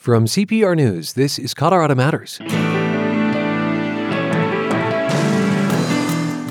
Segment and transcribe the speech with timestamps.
[0.00, 2.40] From CPR News, this is Colorado Matters.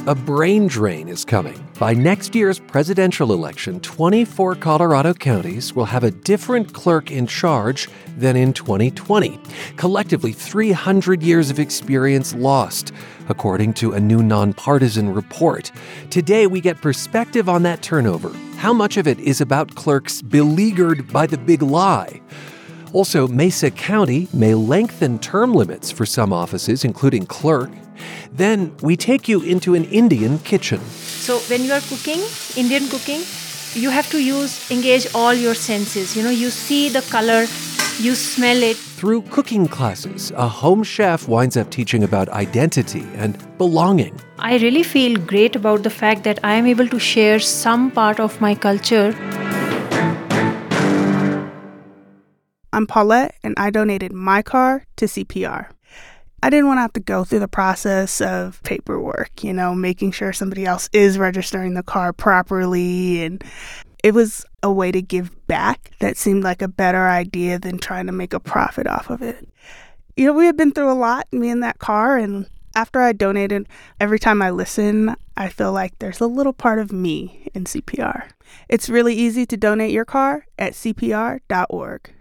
[0.06, 1.68] A brain drain is coming.
[1.80, 7.90] By next year's presidential election, 24 Colorado counties will have a different clerk in charge
[8.20, 9.40] than in 2020.
[9.78, 12.92] Collectively, 300 years of experience lost,
[13.30, 15.72] according to a new nonpartisan report.
[16.12, 18.32] Today, we get perspective on that turnover.
[18.58, 22.22] How much of it is about clerks beleaguered by the big lie?
[22.92, 27.70] Also, Mesa County may lengthen term limits for some offices, including clerk.
[28.32, 30.80] Then we take you into an Indian kitchen.
[30.80, 32.22] So when you are cooking,
[32.56, 33.22] Indian cooking,
[33.74, 36.16] you have to use engage all your senses.
[36.18, 37.42] You know, you see the color,
[38.00, 38.78] you smell it.
[38.78, 44.20] Through cooking classes, a home chef winds up teaching about identity and belonging.
[44.40, 48.20] I really feel great about the fact that I am able to share some part
[48.20, 49.14] of my culture.
[52.72, 55.72] I'm Paulette, and I donated my car to CPR.
[56.42, 60.12] I didn't want to have to go through the process of paperwork, you know, making
[60.12, 63.24] sure somebody else is registering the car properly.
[63.24, 63.44] And
[64.04, 68.06] it was a way to give back that seemed like a better idea than trying
[68.06, 69.50] to make a profit off of it.
[70.16, 72.18] You know, we had been through a lot, me and that car.
[72.18, 73.68] And after I donated,
[74.00, 78.30] every time I listen, I feel like there's a little part of me in CPR.
[78.70, 82.12] It's really easy to donate your car at cpr.org.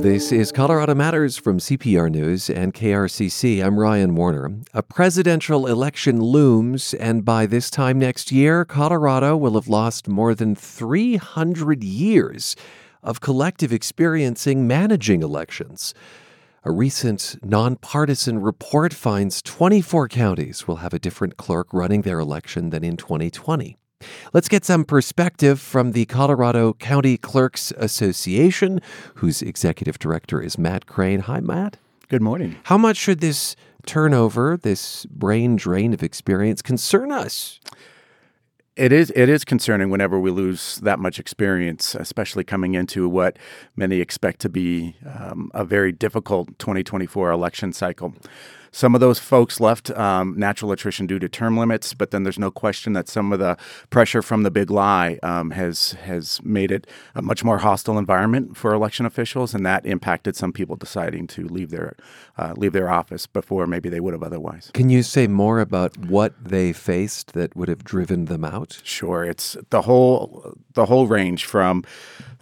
[0.00, 3.64] This is Colorado Matters from CPR News and KRCC.
[3.64, 4.60] I'm Ryan Warner.
[4.74, 10.34] A presidential election looms, and by this time next year, Colorado will have lost more
[10.34, 12.54] than 300 years
[13.02, 15.94] of collective experiencing managing elections.
[16.64, 22.70] A recent nonpartisan report finds 24 counties will have a different clerk running their election
[22.70, 23.78] than in 2020.
[24.32, 28.80] Let's get some perspective from the Colorado County Clerks Association,
[29.16, 31.20] whose executive director is Matt Crane.
[31.20, 31.78] Hi, Matt.
[32.08, 32.56] Good morning.
[32.64, 37.58] How much should this turnover, this brain drain of experience, concern us?
[38.76, 43.36] It is it is concerning whenever we lose that much experience, especially coming into what
[43.74, 48.14] many expect to be um, a very difficult 2024 election cycle.
[48.72, 52.38] Some of those folks left um, natural attrition due to term limits, but then there's
[52.38, 53.56] no question that some of the
[53.90, 58.56] pressure from the big lie um, has has made it a much more hostile environment
[58.56, 61.96] for election officials, and that impacted some people deciding to leave their
[62.36, 64.70] uh, leave their office before maybe they would have otherwise.
[64.74, 68.80] Can you say more about what they faced that would have driven them out?
[68.84, 71.84] Sure, it's the whole the whole range from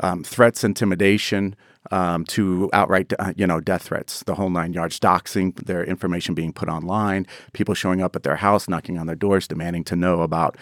[0.00, 1.56] um, threats, intimidation
[1.90, 6.34] um, to outright, uh, you know, death threats, the whole nine yards, doxing, their information
[6.34, 9.96] being put online, people showing up at their house, knocking on their doors, demanding to
[9.96, 10.56] know about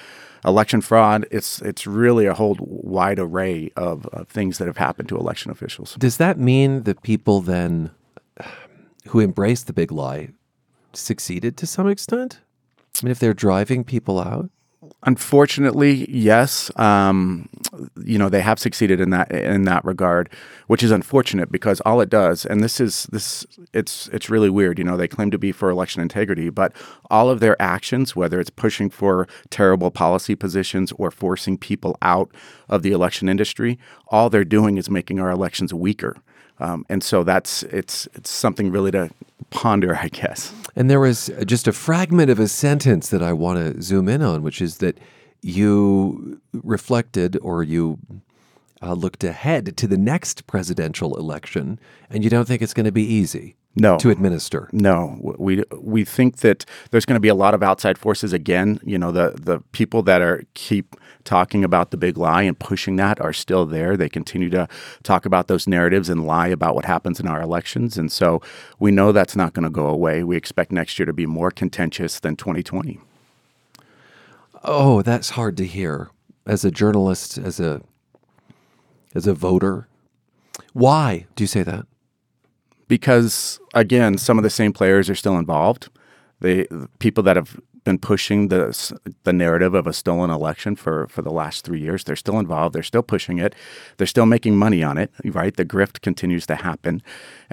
[0.44, 1.26] election fraud.
[1.30, 5.50] It's it's really a whole wide array of, of things that have happened to election
[5.50, 5.94] officials.
[5.94, 7.90] Does that mean that people then
[9.08, 10.28] who embraced the big lie
[10.92, 12.40] succeeded to some extent?
[13.00, 14.50] I mean, if they're driving people out?
[15.04, 16.70] Unfortunately, yes.
[16.76, 17.48] Um,
[18.02, 20.30] you know they have succeeded in that in that regard,
[20.66, 24.78] which is unfortunate because all it does, and this is this it's it's really weird.
[24.78, 26.72] You know they claim to be for election integrity, but
[27.10, 32.30] all of their actions, whether it's pushing for terrible policy positions or forcing people out
[32.68, 33.78] of the election industry,
[34.08, 36.16] all they're doing is making our elections weaker.
[36.60, 39.10] Um, and so that's it's it's something really to
[39.50, 40.52] ponder, I guess.
[40.76, 44.22] And there was just a fragment of a sentence that I want to zoom in
[44.22, 44.98] on, which is that
[45.42, 47.98] you reflected or you
[48.82, 51.78] uh, looked ahead to the next presidential election,
[52.10, 53.98] and you don't think it's going to be easy no.
[53.98, 54.68] to administer.
[54.72, 58.80] No, we we think that there's going to be a lot of outside forces again.
[58.84, 62.96] You know, the the people that are keep talking about the big lie and pushing
[62.96, 63.96] that are still there.
[63.96, 64.68] They continue to
[65.02, 68.40] talk about those narratives and lie about what happens in our elections, and so
[68.78, 70.22] we know that's not going to go away.
[70.22, 73.00] We expect next year to be more contentious than 2020.
[74.62, 76.10] Oh, that's hard to hear
[76.46, 77.82] as a journalist, as a
[79.14, 79.88] as a voter.
[80.72, 81.86] Why do you say that?
[82.88, 85.88] because again, some of the same players are still involved.
[86.40, 91.22] The people that have been pushing the the narrative of a stolen election for for
[91.22, 92.04] the last three years.
[92.04, 92.74] They're still involved.
[92.74, 93.54] They're still pushing it.
[93.96, 95.10] They're still making money on it.
[95.24, 97.02] Right, the grift continues to happen,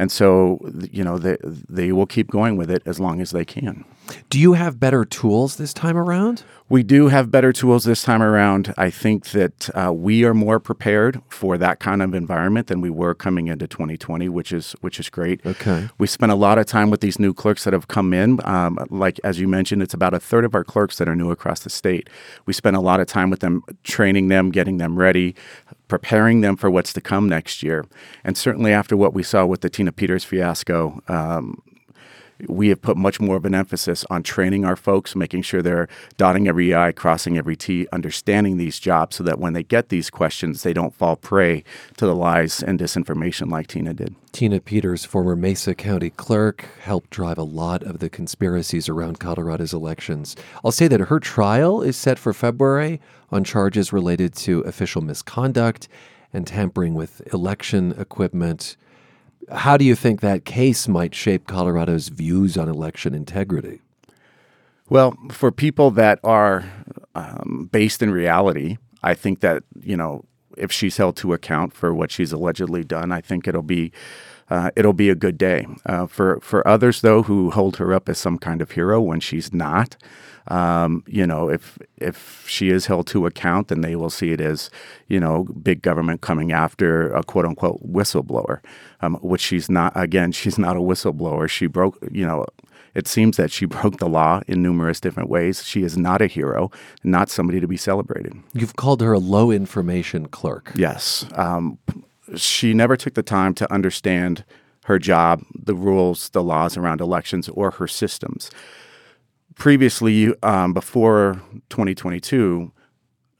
[0.01, 0.59] and so
[0.91, 1.37] you know they
[1.69, 3.85] they will keep going with it as long as they can.
[4.31, 6.43] Do you have better tools this time around?
[6.69, 8.73] We do have better tools this time around.
[8.77, 12.89] I think that uh, we are more prepared for that kind of environment than we
[12.89, 15.45] were coming into 2020, which is which is great.
[15.45, 15.87] Okay.
[15.99, 18.39] We spent a lot of time with these new clerks that have come in.
[18.43, 21.29] Um, like as you mentioned, it's about a third of our clerks that are new
[21.29, 22.09] across the state.
[22.47, 25.35] We spent a lot of time with them, training them, getting them ready,
[25.91, 27.85] preparing them for what's to come next year.
[28.23, 31.61] And certainly after what we saw with the Tina Peters fiasco, um,
[32.47, 35.87] we have put much more of an emphasis on training our folks, making sure they're
[36.17, 40.09] dotting every I, crossing every T, understanding these jobs so that when they get these
[40.09, 41.63] questions, they don't fall prey
[41.97, 44.15] to the lies and disinformation like Tina did.
[44.31, 49.73] Tina Peters, former Mesa County clerk, helped drive a lot of the conspiracies around Colorado's
[49.73, 50.35] elections.
[50.63, 53.01] I'll say that her trial is set for February
[53.31, 55.87] on charges related to official misconduct
[56.33, 58.77] and tampering with election equipment.
[59.49, 63.81] How do you think that case might shape Colorado's views on election integrity?
[64.89, 66.65] Well, for people that are
[67.15, 70.25] um, based in reality, I think that, you know,
[70.57, 73.91] if she's held to account for what she's allegedly done, I think it'll be
[74.49, 75.65] uh, it'll be a good day.
[75.85, 79.21] Uh, for for others though who hold her up as some kind of hero when
[79.21, 79.95] she's not,
[80.47, 84.41] um, you know, if if she is held to account, then they will see it
[84.41, 84.69] as
[85.07, 88.59] you know big government coming after a quote unquote whistleblower,
[89.01, 89.93] um, which she's not.
[89.95, 91.49] Again, she's not a whistleblower.
[91.49, 92.45] She broke you know.
[92.93, 95.63] It seems that she broke the law in numerous different ways.
[95.63, 96.71] She is not a hero,
[97.05, 98.33] not somebody to be celebrated.
[98.53, 100.73] You've called her a low information clerk.
[100.75, 101.25] Yes.
[101.35, 101.77] Um,
[102.35, 104.43] she never took the time to understand
[104.85, 108.51] her job, the rules, the laws around elections, or her systems.
[109.55, 112.71] Previously, um, before 2022,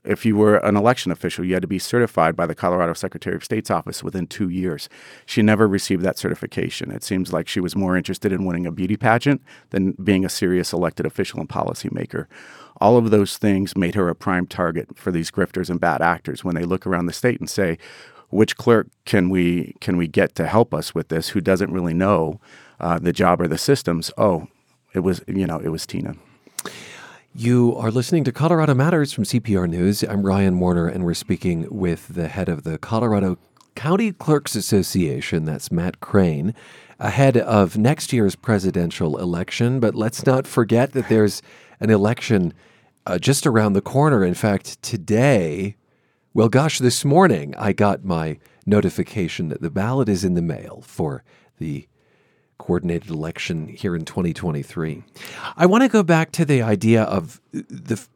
[0.04, 3.36] if you were an election official, you had to be certified by the Colorado Secretary
[3.36, 4.90] of State's office within two years.
[5.25, 6.92] She never received that certification.
[6.92, 10.30] It seems like she was more interested in winning a beauty pageant than being a
[10.30, 12.25] serious elected official and policymaker.
[12.80, 16.44] All of those things made her a prime target for these grifters and bad actors
[16.44, 17.78] when they look around the state and say,
[18.30, 21.94] which clerk can we can we get to help us with this who doesn't really
[21.94, 22.40] know
[22.80, 24.10] uh, the job or the systems?
[24.18, 24.48] Oh,
[24.93, 26.15] it was you know it was Tina.
[27.33, 30.03] You are listening to Colorado Matters from CPR News.
[30.03, 33.38] I'm Ryan Warner, and we're speaking with the head of the Colorado
[33.75, 35.45] County Clerks Association.
[35.45, 36.53] That's Matt Crane,
[36.99, 39.79] ahead of next year's presidential election.
[39.79, 41.41] But let's not forget that there's
[41.79, 42.53] an election
[43.05, 44.25] uh, just around the corner.
[44.25, 45.77] In fact, today,
[46.33, 50.83] well, gosh, this morning I got my notification that the ballot is in the mail
[50.85, 51.23] for
[51.59, 51.88] the
[52.62, 55.04] coordinated election here in 2023.
[55.58, 58.08] I want to go back to the idea of the f-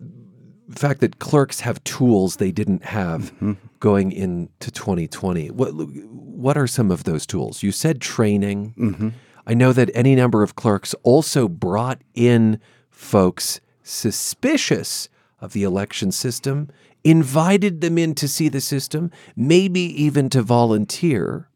[0.70, 3.54] fact that clerks have tools they didn't have mm-hmm.
[3.80, 5.50] going into 2020.
[5.50, 7.64] What what are some of those tools?
[7.64, 8.76] You said training.
[8.78, 9.10] Mm-hmm.
[9.48, 12.60] I know that any number of clerks also brought in
[12.92, 15.10] folks suspicious
[15.40, 16.70] of the election system,
[17.04, 21.50] invited them in to see the system, maybe even to volunteer.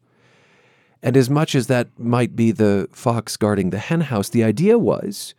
[1.02, 5.34] And as much as that might be the fox guarding the henhouse, the idea was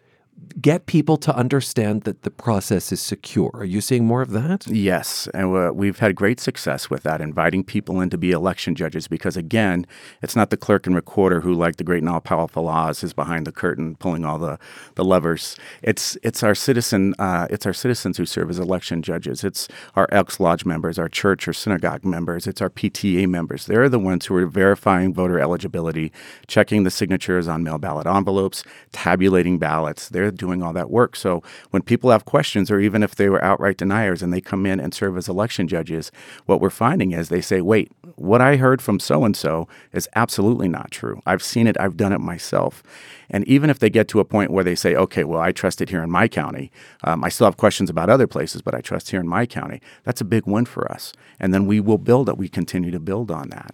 [0.60, 3.52] get people to understand that the process is secure.
[3.54, 4.68] Are you seeing more of that?
[4.68, 9.08] Yes, and we've had great success with that, inviting people in to be election judges.
[9.08, 9.86] Because again,
[10.22, 13.14] it's not the clerk and recorder who, like the great and all powerful Oz, is
[13.14, 14.58] behind the curtain pulling all the,
[14.96, 15.56] the levers.
[15.82, 19.44] It's it's our citizen uh, it's our citizens who serve as election judges.
[19.44, 22.48] It's our Elks Lodge members, our church or synagogue members.
[22.48, 23.66] It's our PTA members.
[23.66, 26.12] They're the ones who are verifying voter eligibility,
[26.48, 30.10] checking the signatures on mail ballot envelopes, tabulating ballots.
[30.10, 31.16] They're doing all that work.
[31.16, 34.66] So when people have questions, or even if they were outright deniers and they come
[34.66, 36.12] in and serve as election judges,
[36.46, 40.08] what we're finding is they say, wait, what I heard from so and so is
[40.16, 41.22] absolutely not true.
[41.26, 42.84] I've seen it, I've done it myself.
[43.30, 45.82] And even if they get to a point where they say, okay, well, I trust
[45.82, 46.72] it here in my county,
[47.04, 49.82] um, I still have questions about other places, but I trust here in my county,
[50.04, 51.14] that's a big win for us.
[51.40, 53.74] And then we will build it, we continue to build on that.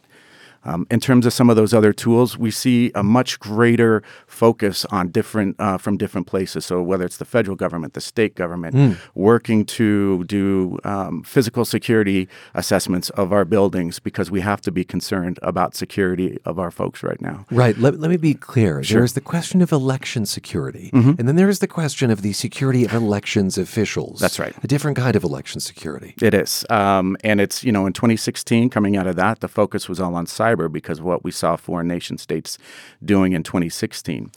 [0.64, 4.86] Um, in terms of some of those other tools, we see a much greater focus
[4.86, 6.66] on different uh, from different places.
[6.66, 8.98] So whether it's the federal government, the state government, mm.
[9.16, 14.84] working to do um, physical security assessments of our buildings because we have to be
[14.84, 17.46] concerned about security of our folks right now.
[17.52, 17.78] Right.
[17.78, 18.84] Let, let me be clear.
[18.84, 19.00] Sure.
[19.00, 21.12] There's the question of election security, mm-hmm.
[21.18, 24.20] and then there's the question of the security of elections officials.
[24.20, 24.54] That's right.
[24.64, 26.16] A different kind of election security.
[26.22, 29.88] It is, um, and it's you know in 2016 coming out of that, the focus
[29.88, 32.58] was all on cyber cyber because of what we saw foreign nation states
[33.04, 34.32] doing in 2016.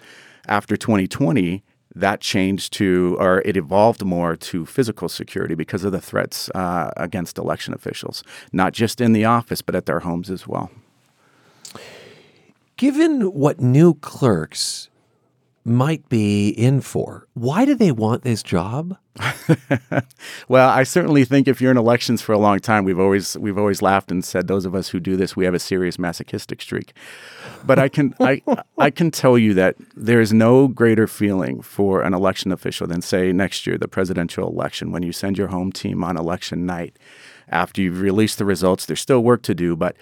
[0.46, 1.62] After 2020,
[1.94, 6.90] that changed to, or it evolved more to physical security because of the threats uh,
[6.96, 10.70] against election officials, not just in the office, but at their homes as well.
[12.76, 14.89] Given what new clerks
[15.70, 17.26] might be in for.
[17.34, 18.96] Why do they want this job?
[20.48, 23.58] well, I certainly think if you're in elections for a long time, we've always we've
[23.58, 26.62] always laughed and said those of us who do this, we have a serious masochistic
[26.62, 26.92] streak.
[27.64, 28.42] But I can I
[28.78, 33.02] I can tell you that there is no greater feeling for an election official than
[33.02, 36.96] say next year the presidential election when you send your home team on election night
[37.48, 38.86] after you've released the results.
[38.86, 39.96] There's still work to do, but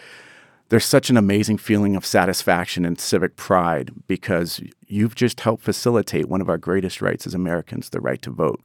[0.68, 6.28] there's such an amazing feeling of satisfaction and civic pride because you've just helped facilitate
[6.28, 8.60] one of our greatest rights as Americans, the right to vote.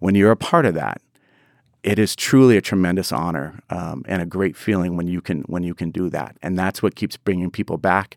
[0.00, 1.00] When you're a part of that,
[1.84, 5.62] it is truly a tremendous honor um, and a great feeling when you can when
[5.62, 8.16] you can do that, and that's what keeps bringing people back.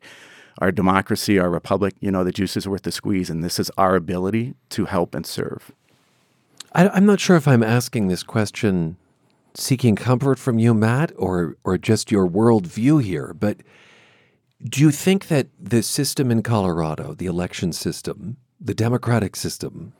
[0.59, 3.69] Our democracy, our republic, you know, the juice is worth the squeeze, and this is
[3.77, 5.71] our ability to help and serve.
[6.73, 8.97] I, I'm not sure if I'm asking this question
[9.57, 13.57] seeking comfort from you, Matt, or or just your worldview here, but
[14.63, 19.93] do you think that the system in Colorado, the election system, the democratic system,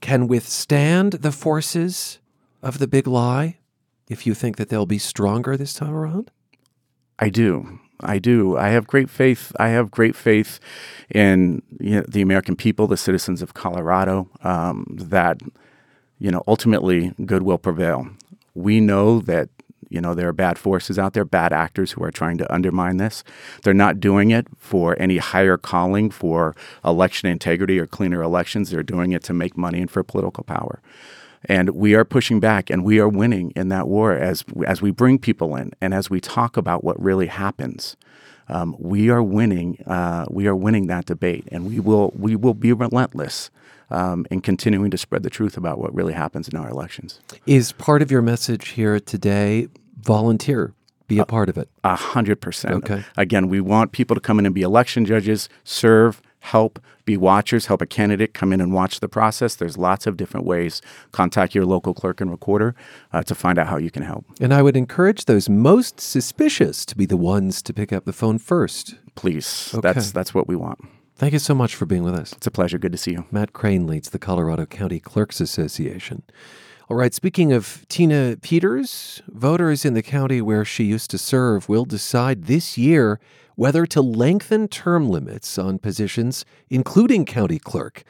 [0.00, 2.18] can withstand the forces
[2.62, 3.58] of the big lie
[4.08, 6.30] if you think that they'll be stronger this time around?
[7.18, 7.80] I do.
[8.00, 8.56] I do.
[8.56, 9.52] I have great faith.
[9.58, 10.58] I have great faith
[11.10, 15.40] in you know, the American people, the citizens of Colorado, um, that
[16.18, 18.08] you know ultimately good will prevail
[18.54, 19.48] we know that
[19.88, 22.96] you know there are bad forces out there bad actors who are trying to undermine
[22.96, 23.24] this.
[23.62, 26.54] They're not doing it for any higher calling for
[26.84, 28.70] election integrity or cleaner elections.
[28.70, 30.80] They're doing it to make money and for political power.
[31.44, 34.90] And we are pushing back and we are winning in that war as as we
[34.90, 37.96] bring people in and as we talk about what really happens.
[38.48, 42.54] Um, we are winning uh, we are winning that debate and we will we will
[42.54, 43.50] be relentless
[43.90, 47.20] um, and continuing to spread the truth about what really happens in our elections.
[47.46, 49.68] Is part of your message here today
[49.98, 50.74] volunteer?
[51.08, 51.68] Be a part of it.
[51.82, 52.74] A hundred percent.
[52.76, 53.02] Okay.
[53.16, 57.66] Again, we want people to come in and be election judges, serve, help, be watchers,
[57.66, 59.56] help a candidate come in and watch the process.
[59.56, 60.80] There's lots of different ways.
[61.10, 62.76] Contact your local clerk and recorder
[63.12, 64.24] uh, to find out how you can help.
[64.40, 68.12] And I would encourage those most suspicious to be the ones to pick up the
[68.12, 68.94] phone first.
[69.16, 69.72] Please.
[69.74, 69.80] Okay.
[69.80, 70.78] That's that's what we want.
[71.20, 72.32] Thank you so much for being with us.
[72.32, 72.78] It's a pleasure.
[72.78, 73.26] Good to see you.
[73.30, 76.22] Matt Crane leads the Colorado County Clerks Association.
[76.88, 81.68] All right, speaking of Tina Peters, voters in the county where she used to serve
[81.68, 83.20] will decide this year
[83.54, 88.02] whether to lengthen term limits on positions, including county clerk.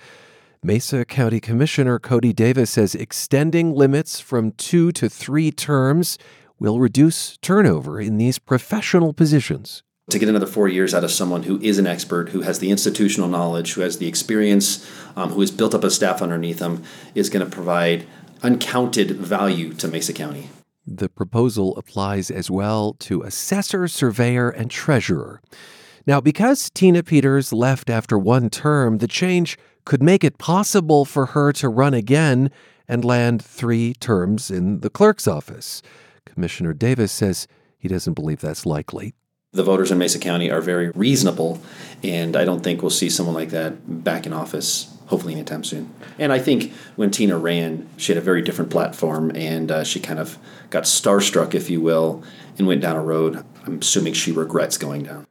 [0.63, 6.17] Mesa County Commissioner Cody Davis says extending limits from two to three terms
[6.61, 11.45] will reduce turnover in these professional positions to get another four years out of someone
[11.45, 15.41] who is an expert, who has the institutional knowledge, who has the experience, um, who
[15.41, 16.83] has built up a staff underneath them,
[17.15, 18.07] is going to provide
[18.43, 20.49] uncounted value to Mesa County.
[20.87, 25.41] The proposal applies as well to assessor, surveyor, and treasurer.
[26.07, 31.27] Now, because Tina Peters left after one term, the change could make it possible for
[31.27, 32.51] her to run again
[32.89, 35.83] and land three terms in the clerk's office.
[36.27, 37.47] Commissioner Davis says
[37.79, 39.15] he doesn't believe that's likely
[39.53, 41.61] the voters in Mesa County are very reasonable,
[42.03, 45.93] and I don't think we'll see someone like that back in office, hopefully anytime soon.
[46.19, 49.99] And I think when Tina ran, she had a very different platform, and uh, she
[49.99, 50.39] kind of
[50.71, 52.23] got starstruck, if you will,
[52.59, 55.27] and went down a road I'm assuming she regrets going down.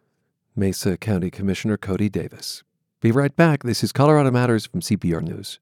[0.56, 2.64] Mesa County Commissioner Cody Davis.
[3.02, 3.64] Be right back.
[3.64, 5.60] This is Colorado Matters from CPR News.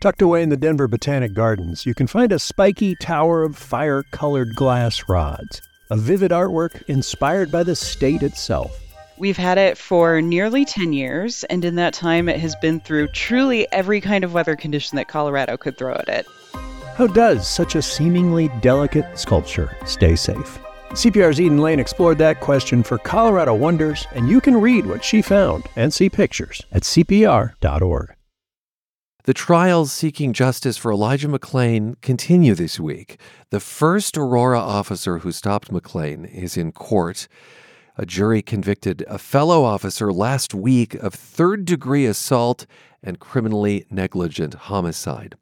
[0.00, 4.02] Tucked away in the Denver Botanic Gardens, you can find a spiky tower of fire
[4.12, 5.60] colored glass rods
[5.92, 8.80] a vivid artwork inspired by the state itself.
[9.18, 13.08] We've had it for nearly 10 years, and in that time, it has been through
[13.08, 16.26] truly every kind of weather condition that Colorado could throw at it.
[16.96, 20.58] How does such a seemingly delicate sculpture stay safe?
[20.92, 25.20] CPR's Eden Lane explored that question for Colorado Wonders, and you can read what she
[25.20, 28.14] found and see pictures at CPR.org.
[29.24, 33.20] The trials seeking justice for Elijah McClain continue this week.
[33.50, 37.28] The first Aurora officer who stopped McClain is in court.
[37.96, 42.66] A jury convicted a fellow officer last week of third degree assault
[43.00, 45.36] and criminally negligent homicide.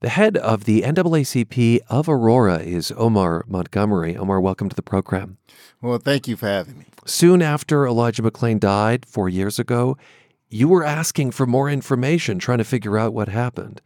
[0.00, 4.16] The head of the NAACP of Aurora is Omar Montgomery.
[4.16, 5.38] Omar, welcome to the program.
[5.80, 6.86] Well, thank you for having me.
[7.06, 9.96] Soon after Elijah McClain died four years ago,
[10.54, 13.82] you were asking for more information, trying to figure out what happened.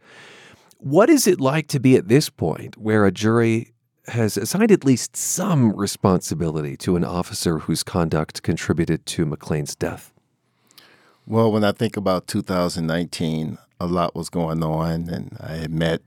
[0.77, 3.73] What is it like to be at this point where a jury
[4.07, 10.13] has assigned at least some responsibility to an officer whose conduct contributed to McClain's death?
[11.25, 16.01] Well, when I think about 2019, a lot was going on, and I had met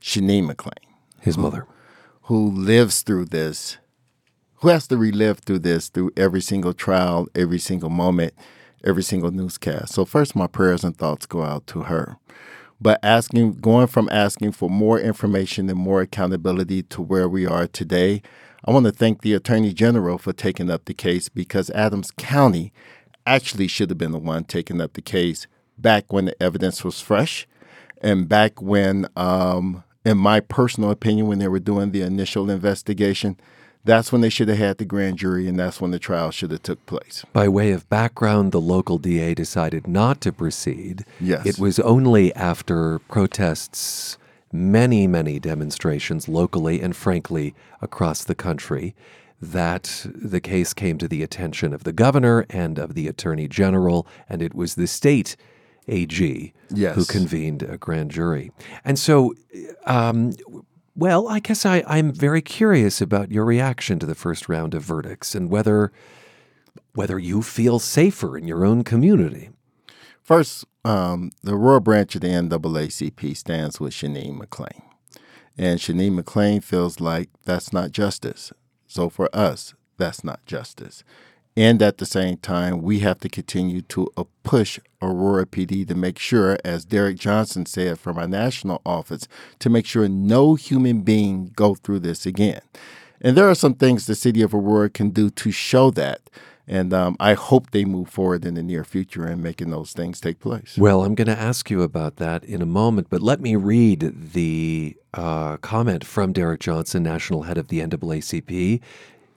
[0.00, 0.82] Shani McClain,
[1.20, 1.66] his who, mother,
[2.22, 3.76] who lives through this,
[4.56, 8.32] who has to relive through this, through every single trial, every single moment
[8.86, 9.92] every single newscast.
[9.92, 12.16] So, first, my prayers and thoughts go out to her.
[12.80, 17.66] But asking, going from asking for more information and more accountability to where we are
[17.66, 18.22] today,
[18.64, 22.72] I want to thank the Attorney General for taking up the case because Adams County
[23.26, 25.46] actually should have been the one taking up the case
[25.78, 27.46] back when the evidence was fresh
[28.02, 33.38] and back when, um, in my personal opinion, when they were doing the initial investigation,
[33.86, 36.50] that's when they should have had the grand jury and that's when the trial should
[36.50, 37.24] have took place.
[37.32, 41.04] By way of background, the local DA decided not to proceed.
[41.20, 41.46] Yes.
[41.46, 44.18] It was only after protests,
[44.52, 48.94] many, many demonstrations locally and frankly across the country,
[49.40, 54.06] that the case came to the attention of the governor and of the attorney general,
[54.28, 55.36] and it was the state
[55.88, 56.96] AG Yes.
[56.96, 58.50] who convened a grand jury.
[58.84, 59.34] And so,
[59.84, 60.32] um,
[60.96, 64.82] well, I guess I, I'm very curious about your reaction to the first round of
[64.82, 65.92] verdicts and whether
[66.94, 69.50] whether you feel safer in your own community.
[70.22, 74.80] First, um, the Aurora branch of the NAACP stands with Sheneen McClain.
[75.58, 78.50] And Sheneen McClain feels like that's not justice.
[78.86, 81.04] So for us, that's not justice.
[81.56, 85.94] And at the same time, we have to continue to uh, push Aurora PD to
[85.94, 89.26] make sure, as Derrick Johnson said from our national office,
[89.60, 92.60] to make sure no human being go through this again.
[93.22, 96.20] And there are some things the city of Aurora can do to show that.
[96.68, 100.20] And um, I hope they move forward in the near future in making those things
[100.20, 100.76] take place.
[100.76, 104.32] Well, I'm going to ask you about that in a moment, but let me read
[104.32, 108.80] the uh, comment from Derrick Johnson, national head of the NAACP.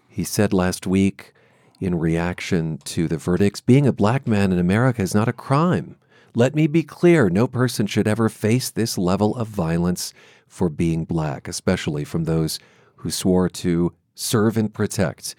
[0.08, 1.34] He said last week,
[1.80, 5.96] in reaction to the verdicts, being a black man in America is not a crime.
[6.36, 10.14] Let me be clear no person should ever face this level of violence
[10.48, 12.60] for being black, especially from those
[12.98, 15.36] who swore to serve and protect.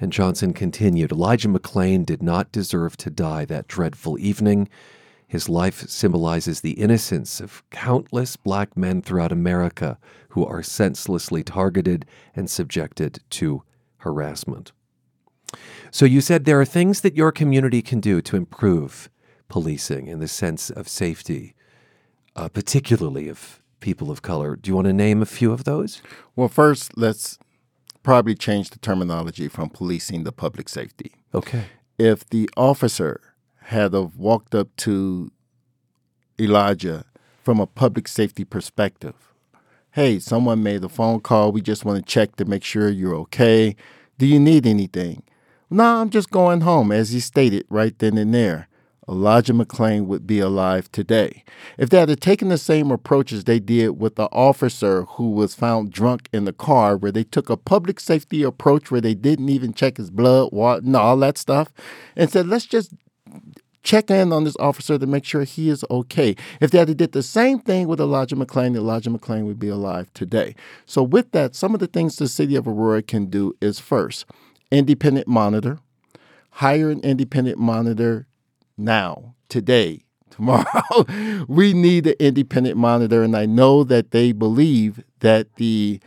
[0.00, 4.68] And Johnson continued Elijah McClain did not deserve to die that dreadful evening.
[5.26, 9.98] His life symbolizes the innocence of countless black men throughout America
[10.30, 13.62] who are senselessly targeted and subjected to
[13.98, 14.72] harassment.
[15.90, 19.08] So you said there are things that your community can do to improve
[19.48, 21.54] policing in the sense of safety,
[22.36, 24.56] uh, particularly of people of color.
[24.56, 26.02] Do you want to name a few of those?
[26.36, 27.38] Well, first, let's
[28.02, 31.12] probably change the terminology from policing to public safety.
[31.34, 31.64] Okay.
[31.98, 33.20] If the officer
[33.62, 35.30] had have walked up to
[36.40, 37.04] Elijah
[37.42, 39.14] from a public safety perspective,
[39.92, 41.50] hey, someone made a phone call.
[41.52, 43.74] We just want to check to make sure you're okay.
[44.18, 45.22] Do you need anything?
[45.70, 48.68] No, I'm just going home, as he stated right then and there.
[49.06, 51.44] Elijah McClain would be alive today.
[51.78, 55.54] If they had taken the same approach as they did with the officer who was
[55.54, 59.48] found drunk in the car, where they took a public safety approach where they didn't
[59.48, 61.72] even check his blood, water, and all that stuff,
[62.16, 62.92] and said, let's just
[63.82, 66.36] check in on this officer to make sure he is okay.
[66.60, 70.12] If they had did the same thing with Elijah McClain, Elijah McClain would be alive
[70.12, 70.54] today.
[70.84, 74.26] So with that, some of the things the city of Aurora can do is first,
[74.70, 75.78] independent monitor,
[76.50, 78.26] hire an independent monitor
[78.76, 81.04] now, today, tomorrow.
[81.48, 86.00] we need an independent monitor, and I know that they believe that the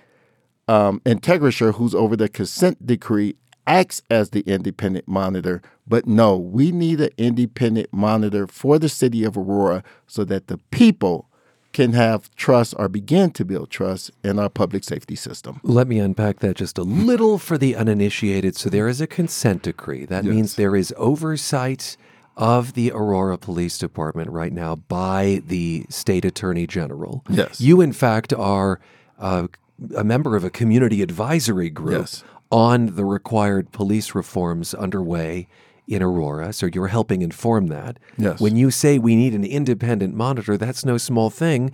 [0.68, 3.36] um, IntegrAssure, who's over the consent decree,
[3.68, 5.62] acts as the independent monitor.
[5.88, 10.58] But no, we need an independent monitor for the city of Aurora so that the
[10.72, 11.30] people
[11.74, 15.60] can have trust or begin to build trust in our public safety system.
[15.64, 18.56] Let me unpack that just a little for the uninitiated.
[18.56, 20.06] So there is a consent decree.
[20.06, 20.34] That Yes.
[20.34, 21.96] means there is oversight
[22.38, 27.24] of the Aurora Police Department right now by the state attorney general.
[27.30, 27.62] Yes.
[27.62, 28.80] You, in fact, are
[29.20, 29.48] uh,
[29.96, 32.24] a member of a community advisory group Yes.
[32.52, 35.48] on the required police reforms underway
[35.92, 36.54] in Aurora.
[36.54, 38.00] So you're helping inform that.
[38.18, 38.40] Yes.
[38.40, 41.72] When you say we need an independent monitor, that's no small thing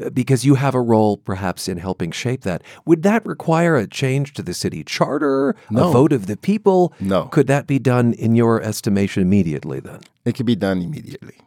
[0.00, 2.62] uh, because you have a role perhaps in helping shape that.
[2.84, 5.88] Would that require a change to the city charter, no.
[5.88, 6.92] a vote of the people?
[7.00, 7.24] No.
[7.26, 10.00] Could that be done in your estimation immediately then?
[10.26, 11.38] It could be done immediately.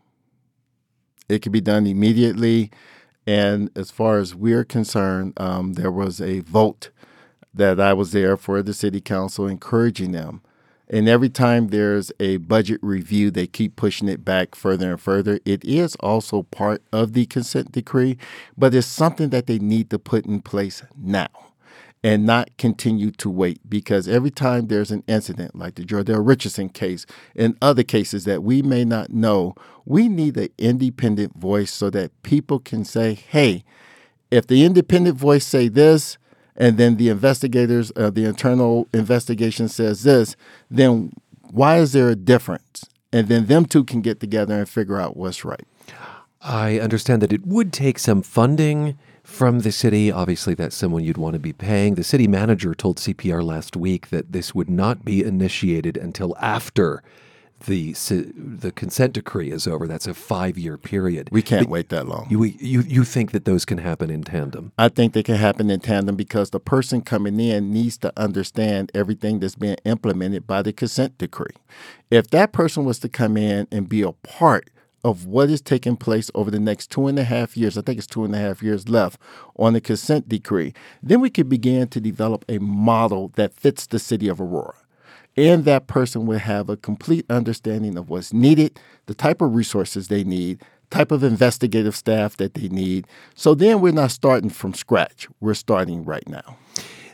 [1.29, 2.71] It could be done immediately.
[3.27, 6.89] And as far as we're concerned, um, there was a vote
[7.53, 10.41] that I was there for the city council encouraging them.
[10.89, 15.39] And every time there's a budget review, they keep pushing it back further and further.
[15.45, 18.17] It is also part of the consent decree,
[18.57, 21.27] but it's something that they need to put in place now
[22.03, 26.69] and not continue to wait because every time there's an incident like the Jor'Dell Richardson
[26.69, 31.89] case and other cases that we may not know, we need an independent voice so
[31.89, 33.63] that people can say, hey,
[34.29, 36.17] if the independent voice say this
[36.57, 40.35] and then the investigators, uh, the internal investigation says this,
[40.69, 41.13] then
[41.51, 42.83] why is there a difference?
[43.11, 45.65] and then them two can get together and figure out what's right.
[46.41, 50.11] I understand that it would take some funding from the city.
[50.11, 51.95] Obviously, that's someone you'd want to be paying.
[51.95, 57.01] The city manager told CPR last week that this would not be initiated until after
[57.65, 57.93] the
[58.35, 59.87] the consent decree is over.
[59.87, 61.29] That's a five year period.
[61.31, 62.27] We can't but wait that long.
[62.29, 64.71] You, you you think that those can happen in tandem?
[64.77, 68.91] I think they can happen in tandem because the person coming in needs to understand
[68.93, 71.55] everything that's being implemented by the consent decree.
[72.11, 74.69] If that person was to come in and be a part
[75.03, 77.97] of what is taking place over the next two and a half years, I think
[77.97, 79.19] it's two and a half years left
[79.55, 83.99] on the consent decree, then we could begin to develop a model that fits the
[83.99, 84.75] city of Aurora
[85.37, 90.07] and that person would have a complete understanding of what's needed, the type of resources
[90.07, 93.05] they need, type of investigative staff that they need.
[93.35, 95.27] So then we're not starting from scratch.
[95.39, 96.57] We're starting right now.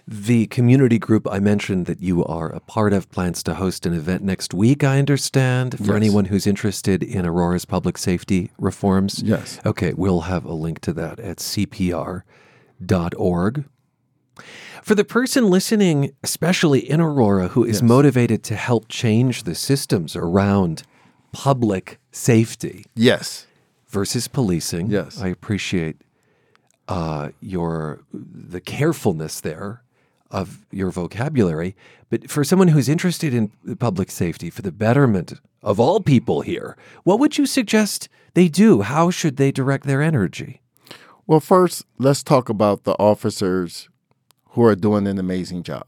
[0.06, 3.94] The community group I mentioned that you are a part of plans to host an
[3.94, 5.96] event next week, I understand, for yes.
[5.96, 9.22] anyone who's interested in Aurora's public safety reforms.
[9.24, 9.62] Yes.
[9.66, 12.24] Okay, we'll have a link to that at cpr.org.
[14.82, 17.82] For the person listening, especially in Aurora, who is yes.
[17.82, 20.84] motivated to help change the systems around
[21.32, 22.86] public safety.
[22.96, 23.48] Yes.
[23.88, 24.90] Versus policing.
[24.90, 25.22] Yes.
[25.22, 25.98] I appreciate
[26.88, 29.84] uh, your the carefulness there
[30.32, 31.76] of your vocabulary.
[32.10, 36.76] But for someone who's interested in public safety, for the betterment of all people here,
[37.04, 38.82] what would you suggest they do?
[38.82, 40.62] How should they direct their energy?
[41.26, 43.90] Well, first, let's talk about the officers
[44.54, 45.86] who are doing an amazing job,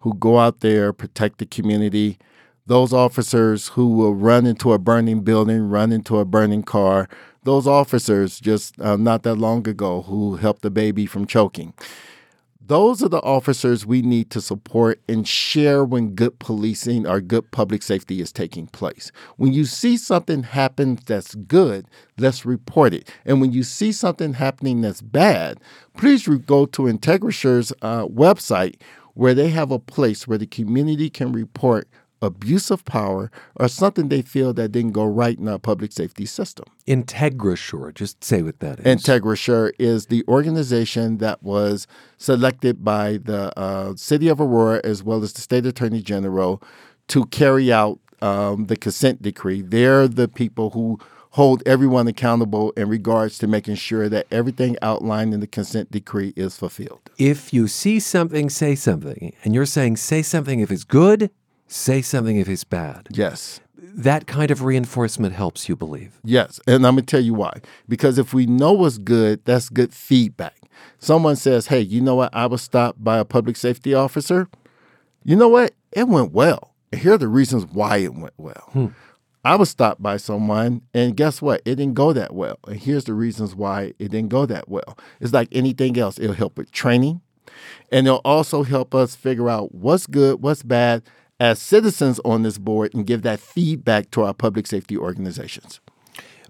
[0.00, 2.18] who go out there, protect the community.
[2.66, 7.08] Those officers who will run into a burning building, run into a burning car.
[7.42, 11.74] Those officers just uh, not that long ago who helped a baby from choking.
[12.66, 17.50] Those are the officers we need to support and share when good policing or good
[17.50, 19.12] public safety is taking place.
[19.36, 23.10] When you see something happen that's good, let's report it.
[23.26, 25.60] And when you see something happening that's bad,
[25.94, 28.76] please go to IntegrAssure's uh, website
[29.12, 31.86] where they have a place where the community can report
[32.24, 36.26] abuse of power or something they feel that didn't go right in our public safety
[36.26, 36.64] system.
[36.86, 38.86] IntegrAssure, just say what that is.
[38.86, 41.86] IntegrAssure is the organization that was
[42.18, 46.62] selected by the uh, City of Aurora as well as the State Attorney General
[47.08, 49.62] to carry out um, the consent decree.
[49.62, 50.98] They're the people who
[51.34, 56.32] hold everyone accountable in regards to making sure that everything outlined in the consent decree
[56.36, 57.10] is fulfilled.
[57.18, 59.34] If you see something, say something.
[59.42, 61.30] And you're saying say something if it's good
[61.74, 63.08] say something if it's bad.
[63.10, 63.60] Yes.
[63.76, 66.20] That kind of reinforcement helps you believe.
[66.22, 66.60] Yes.
[66.66, 67.60] And I'm going to tell you why.
[67.88, 70.56] Because if we know what's good, that's good feedback.
[70.98, 72.34] Someone says, hey, you know what?
[72.34, 74.48] I was stopped by a public safety officer.
[75.24, 75.74] You know what?
[75.92, 76.74] It went well.
[76.92, 78.68] And here are the reasons why it went well.
[78.72, 78.86] Hmm.
[79.44, 81.60] I was stopped by someone, and guess what?
[81.66, 82.58] It didn't go that well.
[82.66, 84.96] And here's the reasons why it didn't go that well.
[85.20, 87.20] It's like anything else, it'll help with training,
[87.92, 91.02] and it'll also help us figure out what's good, what's bad,
[91.44, 95.78] as citizens on this board and give that feedback to our public safety organizations.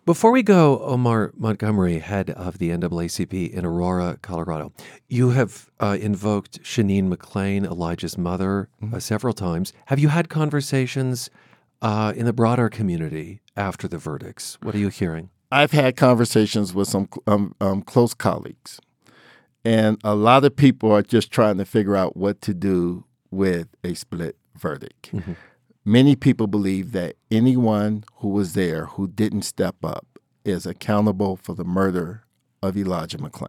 [0.07, 4.72] Before we go, Omar Montgomery, head of the NAACP in Aurora, Colorado,
[5.09, 8.94] you have uh, invoked Sheneen McClain, Elijah's mother, mm-hmm.
[8.94, 9.72] uh, several times.
[9.87, 11.28] Have you had conversations
[11.83, 14.59] uh, in the broader community after the verdicts?
[14.62, 15.30] What are you hearing?
[15.50, 18.78] I've had conversations with some um, um, close colleagues,
[19.64, 23.66] and a lot of people are just trying to figure out what to do with
[23.83, 25.12] a split verdict.
[25.12, 25.32] Mm-hmm.
[25.84, 30.06] Many people believe that anyone who was there who didn't step up
[30.44, 32.24] is accountable for the murder
[32.62, 33.48] of Elijah McClain.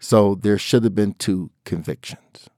[0.00, 2.48] So there should have been two convictions.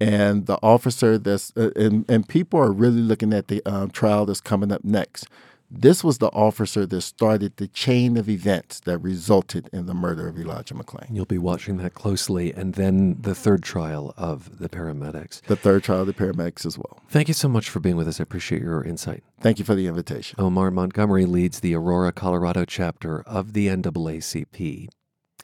[0.00, 4.26] And the officer that's, uh, and, and people are really looking at the um, trial
[4.26, 5.26] that's coming up next
[5.74, 10.28] this was the officer that started the chain of events that resulted in the murder
[10.28, 11.06] of Elijah McClain.
[11.10, 15.40] You'll be watching that closely, and then the third trial of the paramedics.
[15.42, 17.00] The third trial of the paramedics as well.
[17.08, 18.20] Thank you so much for being with us.
[18.20, 19.24] I appreciate your insight.
[19.40, 20.38] Thank you for the invitation.
[20.38, 24.88] Omar Montgomery leads the Aurora, Colorado chapter of the NAACP.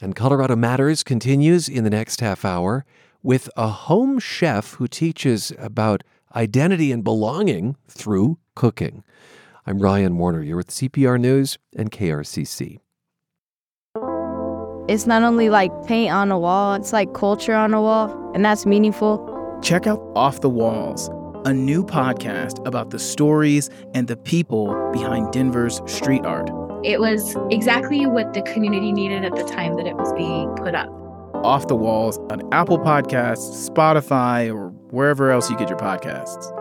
[0.00, 2.84] And Colorado Matters continues in the next half hour
[3.22, 6.04] with a home chef who teaches about
[6.36, 9.02] identity and belonging through cooking.
[9.68, 10.42] I'm Ryan Warner.
[10.42, 12.78] You're with CPR News and KRCC.
[14.88, 18.42] It's not only like paint on a wall, it's like culture on a wall, and
[18.42, 19.58] that's meaningful.
[19.62, 21.10] Check out Off the Walls,
[21.44, 26.48] a new podcast about the stories and the people behind Denver's street art.
[26.82, 30.74] It was exactly what the community needed at the time that it was being put
[30.74, 30.88] up.
[31.44, 36.57] Off the Walls on Apple Podcasts, Spotify, or wherever else you get your podcasts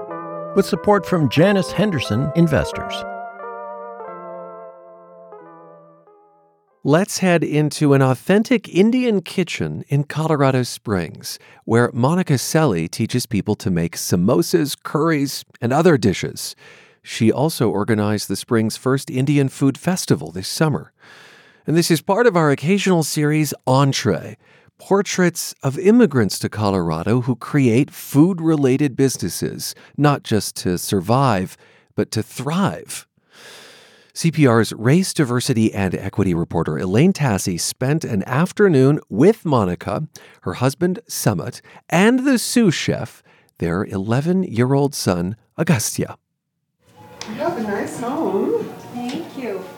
[0.57, 2.95] with support from Janus Henderson Investors.
[6.83, 13.53] Let's head into an authentic Indian kitchen in Colorado Springs, where Monica Selly teaches people
[13.53, 16.55] to make samosas, curries, and other dishes.
[17.03, 20.91] She also organized the spring's first Indian food festival this summer.
[21.67, 24.37] And this is part of our occasional series, Entree,
[24.77, 31.57] portraits of immigrants to Colorado who create food related businesses, not just to survive,
[31.95, 33.07] but to thrive.
[34.13, 40.07] CPR's race, diversity, and equity reporter Elaine Tassy spent an afternoon with Monica,
[40.41, 43.21] her husband Sumit, and the sous chef,
[43.59, 46.17] their 11 year old son, Agastya.
[47.27, 48.66] You have a nice home.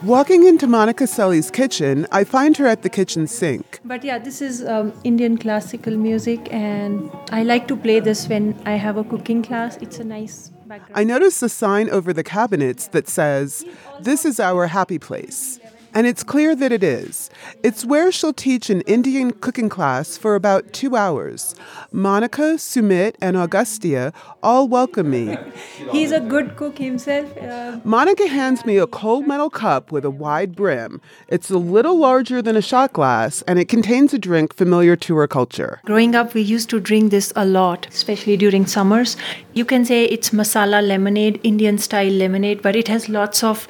[0.02, 3.80] Walking into Monica Sully's kitchen, I find her at the kitchen sink.
[3.84, 8.58] But yeah, this is um, Indian classical music, and I like to play this when
[8.64, 9.76] I have a cooking class.
[9.76, 10.92] It's a nice background.
[10.94, 13.62] I notice a sign over the cabinets that says,
[14.00, 15.60] This is our happy place.
[15.92, 17.30] And it's clear that it is.
[17.62, 21.54] It's where she'll teach an Indian cooking class for about two hours.
[21.90, 25.36] Monica, Sumit, and Agastya all welcome me.
[25.90, 27.36] He's a good cook himself.
[27.36, 31.00] Uh, Monica hands me a cold metal cup with a wide brim.
[31.28, 35.16] It's a little larger than a shot glass, and it contains a drink familiar to
[35.16, 35.80] her culture.
[35.84, 39.16] growing up, we used to drink this a lot, especially during summers.
[39.54, 43.66] You can say it's masala lemonade, Indian style lemonade, but it has lots of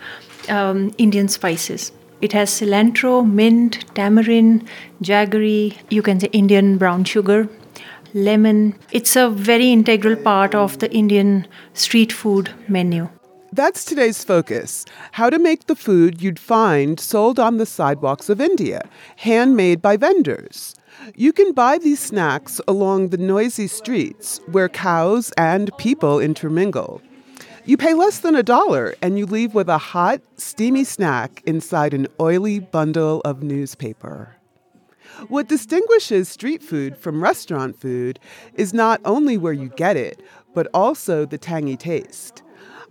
[0.49, 1.93] um, Indian spices.
[2.21, 4.69] It has cilantro, mint, tamarind,
[5.03, 7.49] jaggery, you can say Indian brown sugar,
[8.13, 8.75] lemon.
[8.93, 13.09] It's a very integral part of the Indian street food menu.
[13.53, 18.41] That's today's focus how to make the food you'd find sold on the sidewalks of
[18.41, 18.83] India,
[19.17, 20.75] handmade by vendors.
[21.17, 27.01] You can buy these snacks along the noisy streets where cows and people intermingle.
[27.71, 31.95] You pay less than a dollar and you leave with a hot, steamy snack inside
[31.95, 34.35] an oily bundle of newspaper.
[35.29, 38.19] What distinguishes street food from restaurant food
[38.55, 40.21] is not only where you get it,
[40.53, 42.43] but also the tangy taste.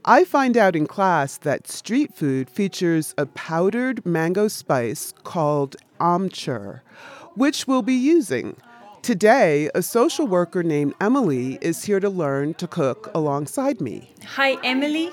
[0.05, 6.79] I find out in class that street food features a powdered mango spice called amchur,
[7.35, 8.55] which we'll be using.
[9.01, 14.13] Today, a social worker named Emily is here to learn to cook alongside me.
[14.25, 15.09] Hi, Emily.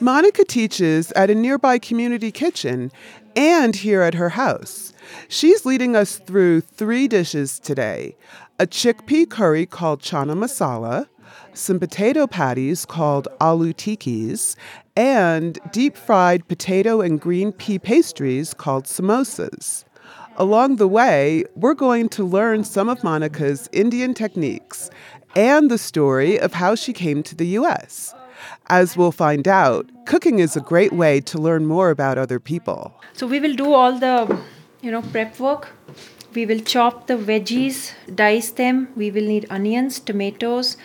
[0.00, 2.90] Monica teaches at a nearby community kitchen
[3.36, 4.92] and here at her house.
[5.28, 8.16] She's leading us through three dishes today
[8.60, 11.08] a chickpea curry called chana masala,
[11.54, 14.54] some potato patties called alu tikis,
[14.96, 19.84] and deep fried potato and green pea pastries called samosas.
[20.36, 24.90] Along the way, we're going to learn some of Monica's Indian techniques
[25.36, 28.12] and the story of how she came to the US.
[28.66, 33.00] As we'll find out, cooking is a great way to learn more about other people.
[33.12, 34.40] So we will do all the,
[34.82, 35.68] you know, prep work.
[36.34, 38.88] We will chop the veggies, dice them.
[38.96, 40.76] We will need onions, tomatoes,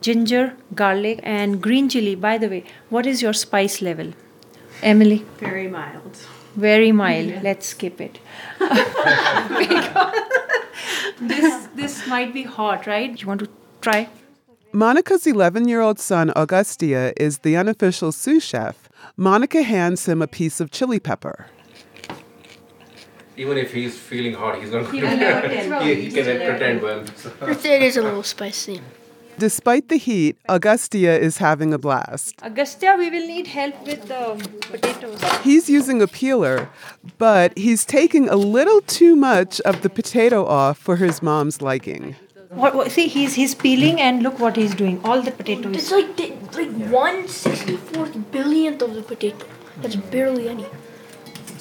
[0.00, 2.14] ginger, garlic, and green chili.
[2.14, 4.14] By the way, what is your spice level?
[4.82, 5.26] Emily?
[5.40, 6.16] Very mild.
[6.56, 7.42] Very mild.
[7.42, 8.18] Let's skip it.
[11.20, 13.20] this this might be hot, right?
[13.20, 13.48] You want to
[13.80, 14.08] try?
[14.72, 18.88] Monica's 11 year old son, Agastya, is the unofficial sous chef.
[19.16, 21.46] Monica hands him a piece of chili pepper.
[23.36, 25.40] Even if he's feeling hot, he's not going to.
[25.40, 25.84] pretend.
[25.84, 27.04] he, he can pretend well.
[27.48, 28.80] It is a little spicy.
[29.38, 32.34] Despite the heat, Agastya is having a blast.
[32.42, 35.20] Agastya, we will need help with the potatoes.
[35.42, 36.68] He's using a peeler,
[37.18, 42.16] but he's taking a little too much of the potato off for his mom's liking.
[42.50, 45.00] What, what, see, he's he's peeling, and look what he's doing.
[45.02, 45.74] All the potatoes.
[45.74, 49.44] It's like the, like one sixty fourth billionth of the potato.
[49.82, 50.66] That's barely any.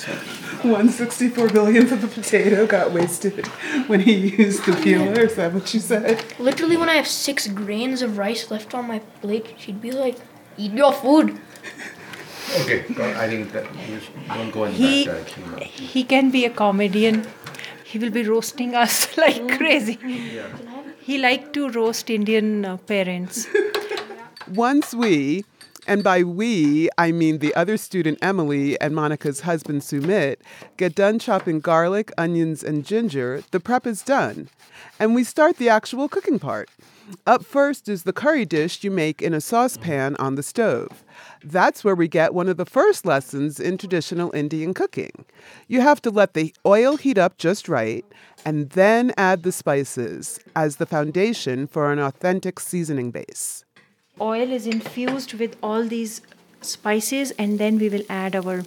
[0.05, 3.45] 164 billionth of the potato got wasted
[3.87, 5.21] when he used the peeler.
[5.21, 6.23] Is that what you said?
[6.39, 10.17] Literally, when I have six grains of rice left on my plate, she'd be like,
[10.57, 11.39] "Eat your food."
[12.61, 12.79] Okay,
[13.23, 15.43] I think that you don't go in He- that direction.
[15.51, 15.57] now.
[15.93, 17.25] He can be a comedian.
[17.83, 19.97] He will be roasting us like crazy.
[20.03, 20.47] Yeah.
[21.01, 23.47] He like to roast Indian uh, parents.
[24.47, 25.43] Once we,
[25.87, 30.37] and by we, I mean the other student Emily and Monica's husband Sumit,
[30.77, 34.49] get done chopping garlic, onions, and ginger, the prep is done.
[34.99, 36.69] And we start the actual cooking part.
[37.27, 41.03] Up first is the curry dish you make in a saucepan on the stove.
[41.43, 45.25] That's where we get one of the first lessons in traditional Indian cooking.
[45.67, 48.05] You have to let the oil heat up just right
[48.45, 53.65] and then add the spices as the foundation for an authentic seasoning base.
[54.21, 56.21] Oil is infused with all these
[56.61, 58.63] spices, and then we will add our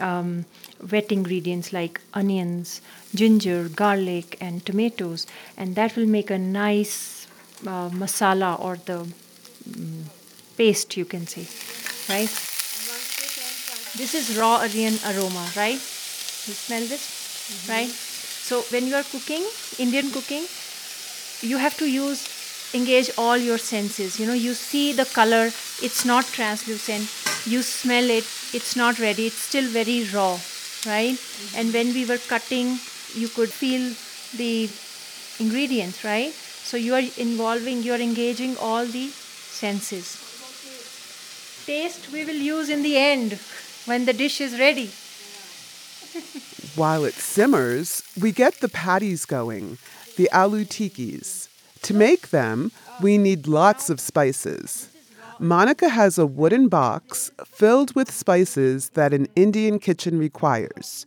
[0.00, 0.44] um,
[0.90, 2.80] wet ingredients like onions,
[3.14, 7.26] ginger, garlic, and tomatoes, and that will make a nice
[7.66, 10.04] uh, masala or the um,
[10.56, 11.46] paste, you can say,
[12.12, 12.28] right?
[13.94, 15.74] This is raw onion aroma, right?
[15.74, 17.88] You smell this, right?
[17.88, 19.44] So when you are cooking,
[19.78, 20.44] Indian cooking,
[21.40, 22.41] you have to use
[22.74, 24.18] engage all your senses.
[24.18, 25.46] You know, you see the color,
[25.82, 27.10] it's not translucent.
[27.50, 30.38] You smell it, it's not ready, it's still very raw,
[30.86, 31.14] right?
[31.14, 31.58] Mm-hmm.
[31.58, 32.78] And when we were cutting,
[33.14, 33.92] you could feel
[34.36, 34.70] the
[35.38, 36.32] ingredients, right?
[36.32, 40.18] So you are involving, you are engaging all the senses.
[41.66, 43.38] Taste we will use in the end
[43.84, 44.90] when the dish is ready.
[46.74, 49.78] While it simmers, we get the patties going,
[50.16, 51.48] the alu tikkis.
[51.82, 54.88] To make them, we need lots of spices.
[55.40, 61.04] Monica has a wooden box filled with spices that an Indian kitchen requires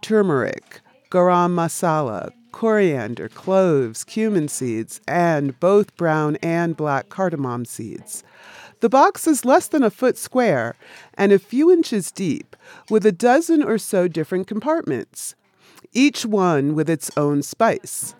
[0.00, 8.24] turmeric, garam masala, coriander, cloves, cumin seeds, and both brown and black cardamom seeds.
[8.80, 10.76] The box is less than a foot square
[11.14, 12.56] and a few inches deep,
[12.88, 15.34] with a dozen or so different compartments,
[15.92, 18.14] each one with its own spice.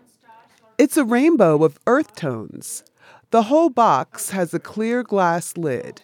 [0.77, 2.83] It's a rainbow of earth tones.
[3.31, 6.03] The whole box has a clear glass lid.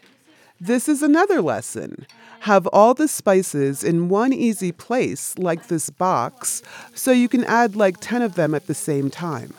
[0.61, 2.07] This is another lesson.
[2.41, 6.63] Have all the spices in one easy place, like this box,
[6.95, 9.55] so you can add like 10 of them at the same time.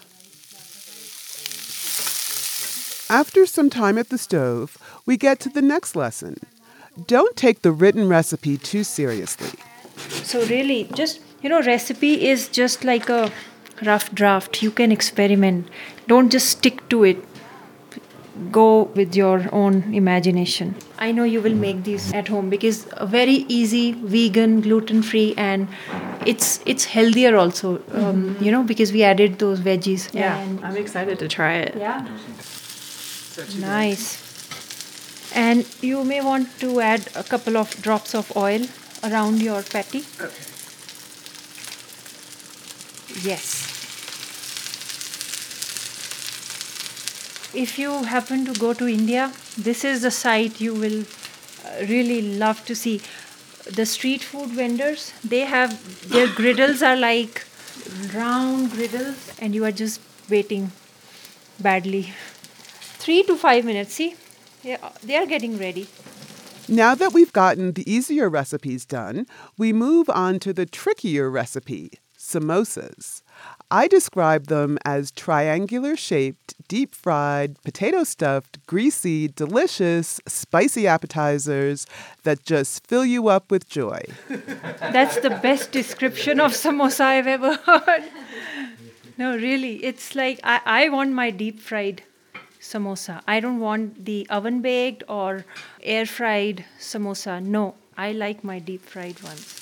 [3.09, 6.37] After some time at the stove, we get to the next lesson.
[7.05, 9.59] Don't take the written recipe too seriously.
[10.23, 13.29] So, really, just, you know, recipe is just like a
[13.85, 14.61] rough draft.
[14.61, 15.67] You can experiment.
[16.07, 17.23] Don't just stick to it.
[18.51, 20.75] Go with your own imagination.
[20.97, 25.33] I know you will make these at home because a very easy, vegan, gluten free,
[25.37, 25.67] and
[26.25, 27.75] it's it's healthier also.
[27.75, 28.43] Um, mm-hmm.
[28.43, 30.13] You know because we added those veggies.
[30.13, 31.75] Yeah, I'm excited to try it.
[31.77, 32.07] Yeah.
[33.59, 34.09] Nice.
[35.33, 38.65] And you may want to add a couple of drops of oil
[39.03, 40.03] around your patty.
[40.19, 40.50] Okay.
[43.23, 43.81] Yes.
[47.53, 52.21] if you happen to go to India, this is the site you will uh, really
[52.37, 53.01] love to see.
[53.69, 57.43] The street food vendors, they have their griddles are like
[58.13, 60.71] round griddles, and you are just waiting
[61.59, 62.13] badly.
[62.99, 64.15] Three to five minutes, see?
[64.63, 65.87] They are getting ready.
[66.67, 69.25] Now that we've gotten the easier recipes done,
[69.57, 71.91] we move on to the trickier recipe
[72.31, 73.21] samosas.
[73.69, 81.87] I describe them as triangular shaped, deep fried, potato stuffed, greasy, delicious, spicy appetizers
[82.23, 84.01] that just fill you up with joy.
[84.97, 88.03] That's the best description of samosa I've ever heard.
[89.17, 92.03] No, really, it's like I, I want my deep fried
[92.59, 93.21] samosa.
[93.27, 95.45] I don't want the oven baked or
[95.81, 97.41] air fried samosa.
[97.41, 99.60] No, I like my deep fried ones.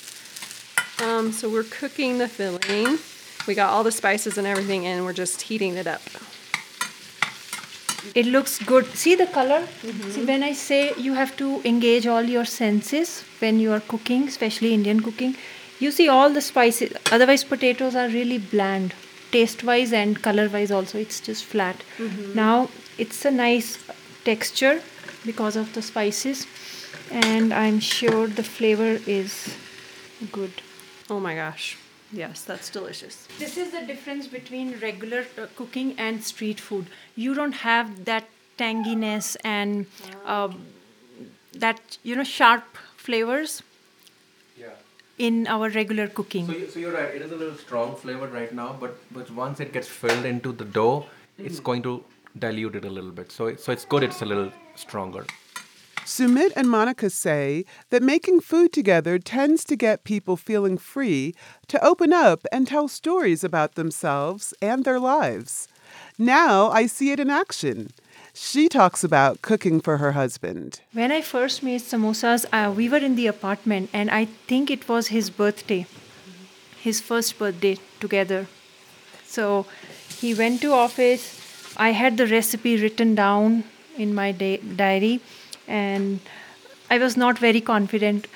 [1.02, 3.00] Um, so we're cooking the filling.
[3.48, 5.06] We got all the spices and everything in.
[5.06, 6.02] We're just heating it up.
[8.16, 8.86] It looks good.
[8.88, 9.62] See the color?
[9.62, 10.12] Mm-hmm.
[10.12, 14.28] See, when I say you have to engage all your senses when you are cooking,
[14.28, 15.36] especially Indian cooking,
[15.80, 16.94] you see all the spices.
[17.12, 18.94] Otherwise, potatoes are really bland,
[19.32, 20.98] taste wise and color wise, also.
[20.98, 21.84] It's just flat.
[21.98, 22.36] Mm-hmm.
[22.36, 23.78] Now, it's a nice
[24.26, 24.82] texture
[25.26, 26.48] because of the spices,
[27.12, 29.56] and I'm sure the flavor is
[30.32, 30.62] good.
[31.10, 31.78] Oh my gosh.
[32.12, 33.28] Yes, that's delicious.
[33.38, 36.88] This is the difference between regular uh, cooking and street food.
[37.16, 38.26] You don't have that
[38.58, 39.86] tanginess and
[40.26, 40.50] uh,
[41.54, 42.64] that you know sharp
[42.98, 43.62] flavors.
[44.58, 44.70] Yeah.
[45.18, 46.48] In our regular cooking.
[46.48, 47.14] So, you, so you're right.
[47.14, 50.52] It is a little strong flavored right now, but but once it gets filled into
[50.52, 51.06] the dough,
[51.40, 51.46] mm.
[51.46, 52.04] it's going to
[52.38, 53.32] dilute it a little bit.
[53.32, 54.04] So it, so it's good.
[54.04, 55.26] It's a little stronger.
[56.10, 61.36] Sumit and Monica say that making food together tends to get people feeling free
[61.68, 65.68] to open up and tell stories about themselves and their lives.
[66.18, 67.92] Now I see it in action.
[68.34, 70.82] She talks about cooking for her husband.
[70.94, 74.90] When I first made samosas, uh, we were in the apartment, and I think it
[74.90, 75.86] was his birthday,
[76.82, 78.48] his first birthday together.
[79.26, 79.68] So
[80.18, 81.38] he went to office.
[81.78, 83.64] I had the recipe written down
[83.96, 85.22] in my da- diary
[85.70, 86.20] and
[86.90, 88.28] I was not very confident.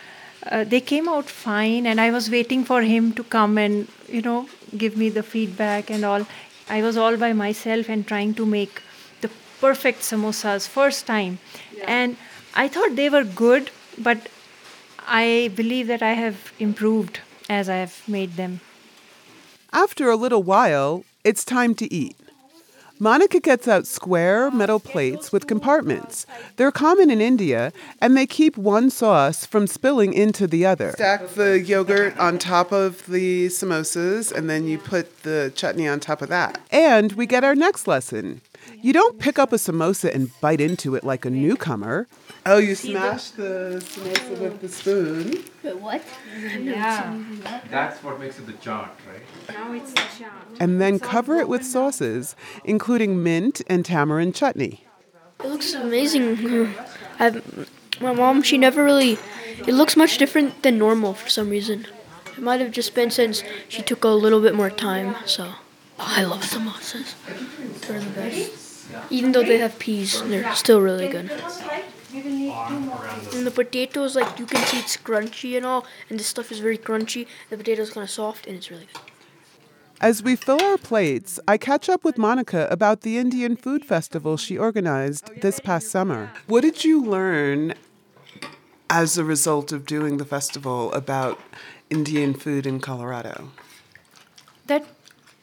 [0.45, 4.21] Uh, they came out fine, and I was waiting for him to come and you
[4.21, 6.27] know give me the feedback and all.
[6.69, 8.81] I was all by myself and trying to make
[9.21, 9.29] the
[9.59, 11.39] perfect samosas first time,
[11.77, 11.86] yeah.
[11.88, 12.17] and
[12.55, 14.29] I thought they were good, but
[15.07, 17.19] I believe that I have improved
[17.49, 18.61] as I have made them.
[19.71, 22.15] After a little while, it's time to eat.
[23.03, 26.25] Monica gets out square metal plates with compartments.
[26.55, 30.93] They're common in India, and they keep one sauce from spilling into the other.
[30.93, 35.99] Stack the yogurt on top of the samosas, and then you put the chutney on
[35.99, 36.61] top of that.
[36.71, 38.39] And we get our next lesson.
[38.84, 42.05] You don't pick up a samosa and bite into it like a newcomer.
[42.45, 45.41] Oh, you smash the samosa with the spoon.
[45.63, 46.03] Wait, what?
[46.59, 47.17] Yeah.
[47.69, 49.23] That's what makes it the chaat, right?
[49.47, 50.57] Now it's the chaat.
[50.59, 54.86] And then cover it with sauces, including mint and tamarind chutney.
[55.41, 56.75] It looks amazing.
[57.19, 57.69] I've,
[58.01, 59.17] my mom, she never really.
[59.65, 61.88] It looks much different than normal for some reason.
[62.36, 65.15] It might have just been since she took a little bit more time.
[65.25, 65.53] So,
[65.99, 67.13] oh, I love samosas.
[67.88, 68.62] They're the best.
[69.09, 71.31] Even though they have peas, they're still really good.
[72.13, 76.59] And the potatoes, like you can see, it's crunchy and all, and this stuff is
[76.59, 77.27] very crunchy.
[77.49, 79.01] The potatoes kind of soft, and it's really good.
[80.01, 84.37] As we fill our plates, I catch up with Monica about the Indian Food Festival
[84.37, 86.31] she organized this past summer.
[86.45, 87.73] What did you learn
[88.89, 91.39] as a result of doing the festival about
[91.89, 93.49] Indian food in Colorado?
[94.67, 94.85] That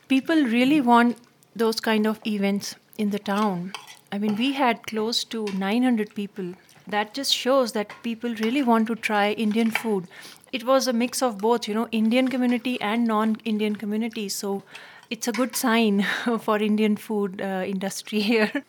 [0.08, 1.16] people really want
[1.56, 3.72] those kind of events in the town.
[4.12, 6.54] I mean, we had close to 900 people.
[6.86, 10.06] That just shows that people really want to try Indian food.
[10.52, 14.28] It was a mix of both, you know, Indian community and non-Indian community.
[14.28, 14.62] So
[15.08, 16.02] it's a good sign
[16.40, 18.64] for Indian food uh, industry here.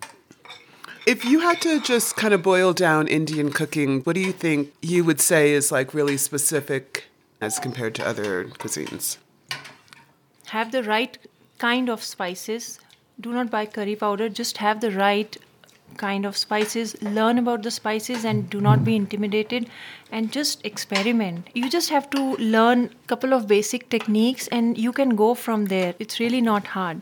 [1.07, 4.71] If you had to just kind of boil down Indian cooking, what do you think
[4.81, 7.05] you would say is like really specific
[7.41, 9.17] as compared to other cuisines?
[10.51, 11.17] have the right
[11.59, 12.79] kind of spices.
[13.19, 15.37] Do not buy curry powder, just have the right
[15.97, 16.95] kind of spices.
[17.01, 19.69] Learn about the spices and do not be intimidated
[20.11, 21.47] and just experiment.
[21.53, 25.65] You just have to learn a couple of basic techniques and you can go from
[25.65, 25.93] there.
[25.99, 27.01] It's really not hard.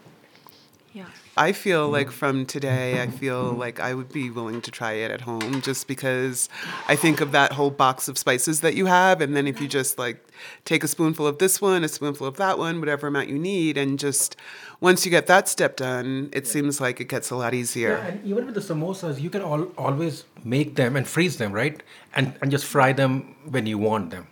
[1.39, 2.15] I feel like mm-hmm.
[2.15, 5.87] from today, I feel like I would be willing to try it at home just
[5.87, 6.49] because
[6.89, 9.21] I think of that whole box of spices that you have.
[9.21, 10.21] And then if you just like
[10.65, 13.77] take a spoonful of this one, a spoonful of that one, whatever amount you need,
[13.77, 14.35] and just
[14.81, 17.91] once you get that step done, it seems like it gets a lot easier.
[17.91, 21.53] Yeah, and even with the samosas, you can all, always make them and freeze them,
[21.53, 21.81] right?
[22.15, 24.27] And, and just fry them when you want them.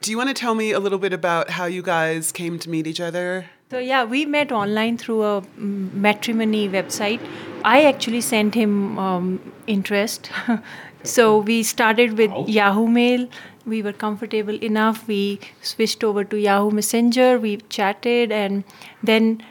[0.00, 2.70] Do you want to tell me a little bit about how you guys came to
[2.70, 3.46] meet each other?
[3.72, 7.20] So yeah, we met online through a mm, matrimony website.
[7.64, 10.30] I actually sent him um, interest.
[11.04, 13.26] so we started with Yahoo Mail.
[13.64, 15.08] We were comfortable enough.
[15.08, 17.38] We switched over to Yahoo Messenger.
[17.38, 18.64] We chatted, and
[19.02, 19.42] then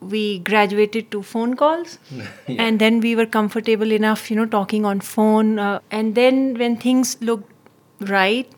[0.00, 1.98] we graduated to phone calls.
[2.48, 5.58] And then we were comfortable enough, you know, talking on phone.
[5.58, 7.52] Uh, and then when things looked
[8.00, 8.50] right,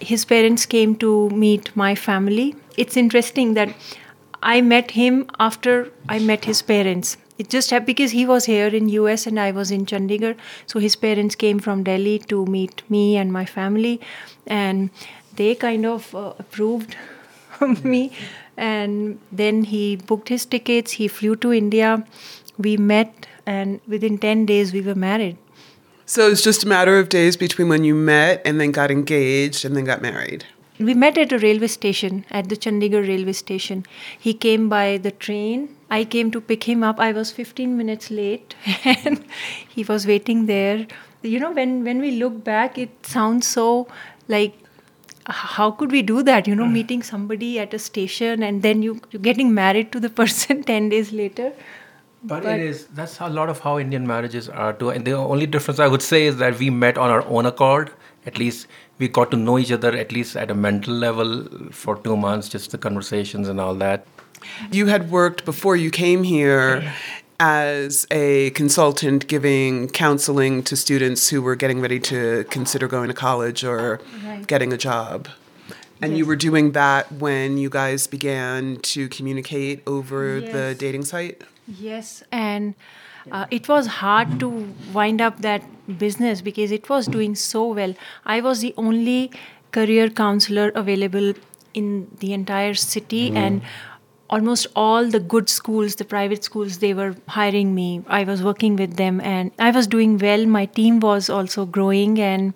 [0.00, 2.56] his parents came to meet my family.
[2.76, 3.72] It's interesting that
[4.42, 7.16] I met him after I met his parents.
[7.38, 10.36] It just happened because he was here in US and I was in Chandigarh.
[10.66, 14.00] So his parents came from Delhi to meet me and my family,
[14.46, 14.90] and
[15.36, 16.96] they kind of uh, approved
[17.84, 18.12] me.
[18.56, 20.92] And then he booked his tickets.
[20.92, 22.04] He flew to India.
[22.58, 25.36] We met, and within ten days we were married.
[26.06, 29.64] So it's just a matter of days between when you met and then got engaged
[29.64, 30.44] and then got married.
[30.78, 33.84] We met at a railway station, at the Chandigarh railway station.
[34.18, 35.74] He came by the train.
[35.90, 37.00] I came to pick him up.
[37.00, 38.54] I was 15 minutes late
[38.84, 39.24] and
[39.68, 40.86] he was waiting there.
[41.22, 43.88] You know, when, when we look back, it sounds so
[44.28, 44.54] like,
[45.26, 46.46] how could we do that?
[46.46, 46.72] You know, hmm.
[46.74, 50.90] meeting somebody at a station and then you, you're getting married to the person 10
[50.90, 51.52] days later.
[52.22, 54.90] But, it is that's a lot of how Indian marriages are too.
[54.90, 57.92] And the only difference I would say is that we met on our own accord.
[58.26, 58.66] At least
[58.98, 62.48] we got to know each other at least at a mental level for two months,
[62.48, 64.06] just the conversations and all that.
[64.70, 66.92] You had worked before you came here
[67.40, 73.14] as a consultant giving counseling to students who were getting ready to consider going to
[73.14, 74.46] college or Right.
[74.46, 75.28] getting a job.
[76.00, 81.42] And you were doing that when you guys began to communicate over the dating site?
[81.66, 82.74] Yes, and
[83.30, 84.48] uh, it was hard to
[84.92, 85.62] wind up that
[85.98, 87.94] business because it was doing so well.
[88.24, 89.30] I was the only
[89.72, 91.32] career counselor available
[91.74, 93.36] in the entire city, Mm.
[93.36, 93.62] and
[94.30, 98.02] almost all the good schools, the private schools, they were hiring me.
[98.06, 100.44] I was working with them, and I was doing well.
[100.46, 102.52] My team was also growing, and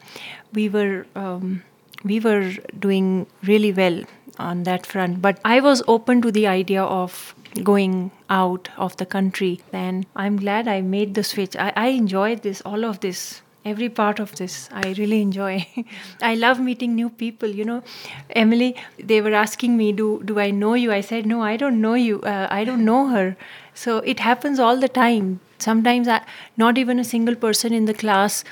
[0.53, 1.07] we were.
[1.17, 1.63] Um,
[2.05, 2.51] we were
[2.81, 4.03] doing really well
[4.39, 5.23] on that front.
[5.23, 9.61] But I was open to the idea of going out of the country.
[9.73, 11.57] And I'm glad I made the switch.
[11.57, 13.43] I, I enjoyed this, all of this.
[13.71, 14.55] every part of this.
[14.73, 15.67] I really enjoy.
[16.29, 17.49] I love meeting new people.
[17.59, 17.83] You know,
[18.31, 21.81] Emily, they were asking me, "Do do I know you?" I said, "No, I don't
[21.85, 22.17] know you.
[22.33, 23.37] Uh, I don't know her."
[23.85, 25.29] So it happens all the time.
[25.67, 26.19] Sometimes, I,
[26.65, 28.43] not even a single person in the class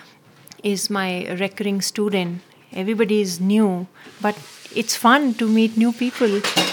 [0.63, 1.09] is my
[1.43, 2.41] recurring student.
[2.73, 3.87] Everybody is new,
[4.21, 4.37] but
[4.75, 6.29] it's fun to meet new people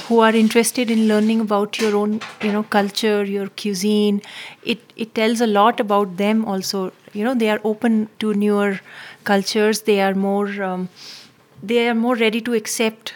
[0.08, 4.22] who are interested in learning about your own you know culture your cuisine.
[4.64, 6.92] It it tells a lot about them also.
[7.14, 8.80] You know they are open to newer
[9.24, 9.82] cultures.
[9.82, 10.90] They are more um,
[11.64, 13.14] they are more ready to accept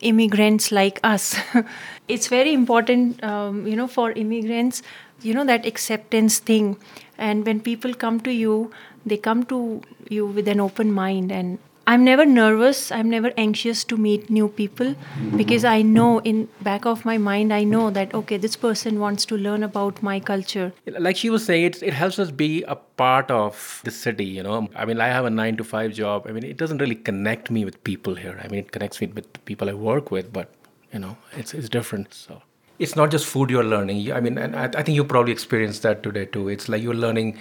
[0.00, 1.36] immigrants like us.
[2.08, 4.82] It's very important um, you know for immigrants
[5.22, 6.76] you know that acceptance thing.
[7.18, 8.70] And when people come to you
[9.04, 11.58] they come to you with an open mind and
[11.88, 12.90] I'm never nervous.
[12.90, 14.96] I'm never anxious to meet new people
[15.36, 19.24] because I know in back of my mind I know that okay this person wants
[19.26, 20.72] to learn about my culture.
[20.86, 24.24] Like she was saying, it it helps us be a part of the city.
[24.24, 26.26] You know, I mean, I have a nine to five job.
[26.28, 28.36] I mean, it doesn't really connect me with people here.
[28.42, 30.50] I mean, it connects me with people I work with, but
[30.92, 32.12] you know, it's it's different.
[32.14, 32.42] So
[32.78, 34.12] it's not just food you're learning.
[34.12, 36.48] I mean, and I, I think you probably experienced that today too.
[36.48, 37.38] It's like you're learning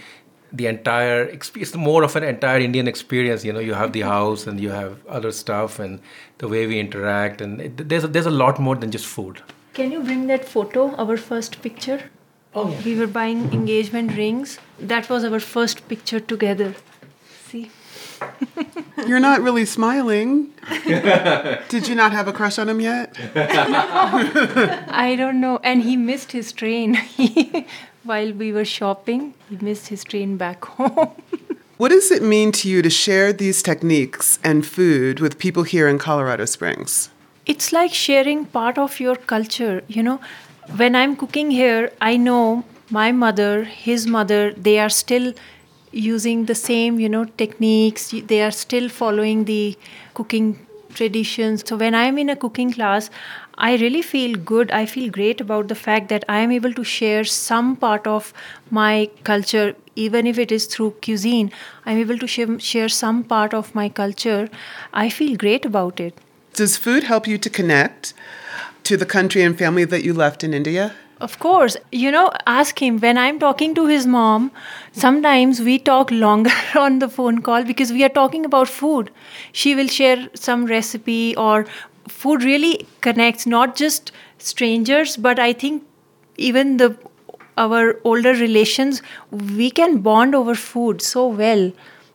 [0.57, 4.09] the entire it's more of an entire indian experience you know you have the mm-hmm.
[4.09, 5.99] house and you have other stuff and
[6.39, 9.41] the way we interact and it, there's a, there's a lot more than just food
[9.73, 12.01] can you bring that photo our first picture
[12.53, 12.81] oh yeah.
[12.83, 16.73] we were buying engagement rings that was our first picture together
[17.47, 17.69] see
[19.07, 20.53] You're not really smiling.
[21.69, 23.15] Did you not have a crush on him yet?
[23.35, 25.59] I don't know.
[25.63, 26.97] And he missed his train.
[28.05, 29.33] While we were shopping.
[29.49, 31.11] He missed his train back home.
[31.77, 35.87] what does it mean to you to share these techniques and food with people here
[35.87, 37.09] in Colorado Springs?
[37.45, 39.83] It's like sharing part of your culture.
[39.87, 40.19] You know,
[40.77, 45.33] when I'm cooking here, I know my mother, his mother, they are still
[45.91, 48.13] using the same, you know, techniques.
[48.27, 49.77] They are still following the
[50.13, 51.63] cooking traditions.
[51.67, 53.09] So when I'm in a cooking class,
[53.57, 54.71] I really feel good.
[54.71, 58.33] I feel great about the fact that I am able to share some part of
[58.69, 61.51] my culture, even if it is through cuisine.
[61.85, 64.49] I'm able to share, share some part of my culture.
[64.93, 66.17] I feel great about it.
[66.53, 68.13] Does food help you to connect
[68.83, 70.93] to the country and family that you left in India?
[71.21, 71.77] Of course.
[71.93, 74.51] You know, ask him when I'm talking to his mom,
[74.91, 79.11] sometimes we talk longer on the phone call because we are talking about food.
[79.53, 81.65] She will share some recipe or
[82.07, 85.83] food really connects not just strangers, but I think
[86.37, 86.97] even the
[87.57, 89.01] our older relations,
[89.31, 91.71] we can bond over food so well.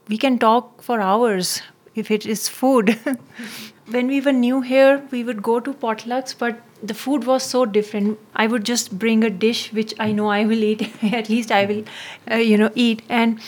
[0.08, 1.62] We can talk for hours
[1.94, 2.98] if it is food.
[3.90, 7.64] when we were new here, we would go to potlucks, but the food was so
[7.64, 8.18] different.
[8.34, 10.90] I would just bring a dish which I know I will eat.
[11.12, 11.84] At least I will,
[12.30, 13.02] uh, you know, eat.
[13.08, 13.40] And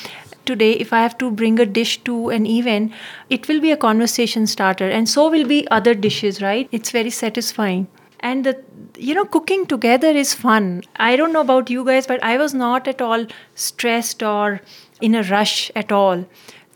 [0.50, 2.92] today if i have to bring a dish to an event
[3.30, 6.68] it will be a conversation starter and so will be other dishes right?
[6.72, 7.88] It's very satisfying.
[8.20, 8.62] And the
[8.98, 10.82] you know cooking together is fun.
[10.96, 14.60] I don't know about you guys but i was not at all stressed or
[15.00, 16.24] in a rush at all.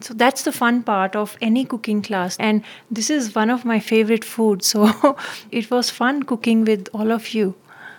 [0.01, 2.37] So that's the fun part of any cooking class.
[2.39, 4.67] And this is one of my favorite foods.
[4.77, 5.17] So
[5.51, 7.55] it was fun cooking with all of you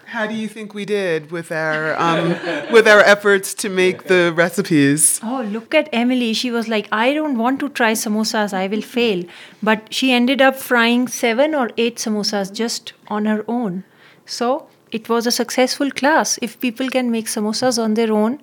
[0.07, 2.29] how do you think we did with our um,
[2.71, 5.19] with our efforts to make the recipes?
[5.21, 6.33] Oh, look at Emily.
[6.33, 8.53] She was like, I don't want to try samosas.
[8.53, 9.25] I will fail.
[9.61, 13.83] But she ended up frying seven or eight samosas just on her own.
[14.25, 16.39] So it was a successful class.
[16.41, 18.39] If people can make samosas on their own,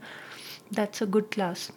[0.70, 1.72] that's a good class.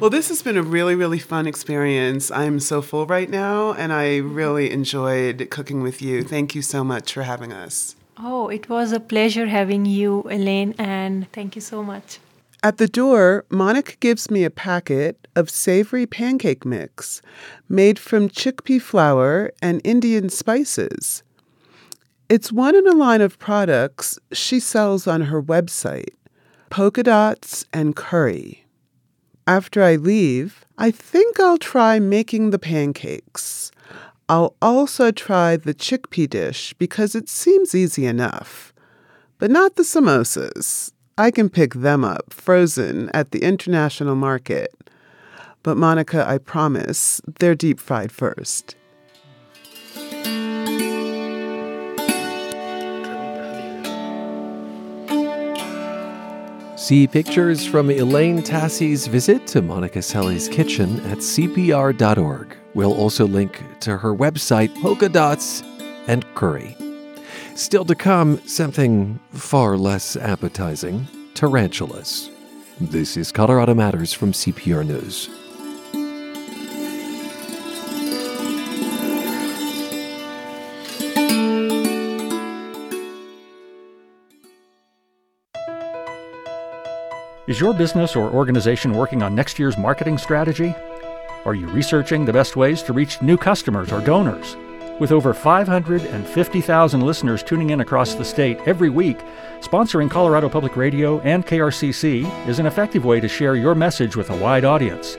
[0.00, 2.30] Well, this has been a really, really fun experience.
[2.30, 6.24] I'm so full right now, and I really enjoyed cooking with you.
[6.24, 7.94] Thank you so much for having us.
[8.20, 12.18] Oh, it was a pleasure having you, Elaine, and thank you so much.
[12.62, 17.22] At the door, Monica gives me a packet of savory pancake mix
[17.68, 21.22] made from chickpea flour and Indian spices.
[22.28, 26.14] It's one in a line of products she sells on her website
[26.70, 28.66] polka dots and curry.
[29.46, 33.70] After I leave, I think I'll try making the pancakes.
[34.30, 38.74] I'll also try the chickpea dish because it seems easy enough.
[39.38, 40.92] But not the samosas.
[41.16, 44.74] I can pick them up frozen at the international market.
[45.62, 48.76] But Monica, I promise, they're deep fried first.
[56.76, 62.56] See pictures from Elaine Tassy's visit to Monica Selly's kitchen at CPR.org.
[62.78, 65.64] We'll also link to her website, Polka Dots
[66.06, 66.76] and Curry.
[67.56, 72.30] Still to come, something far less appetizing tarantulas.
[72.80, 75.28] This is Colorado Matters from CPR News.
[87.48, 90.76] Is your business or organization working on next year's marketing strategy?
[91.48, 94.54] Are you researching the best ways to reach new customers or donors?
[95.00, 99.16] With over 550,000 listeners tuning in across the state every week,
[99.60, 104.28] sponsoring Colorado Public Radio and KRCC is an effective way to share your message with
[104.28, 105.16] a wide audience.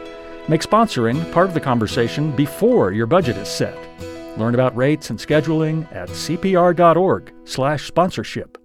[0.48, 3.76] Make sponsoring part of the conversation before your budget is set.
[4.38, 8.58] Learn about rates and scheduling at cpr.org/sponsorship.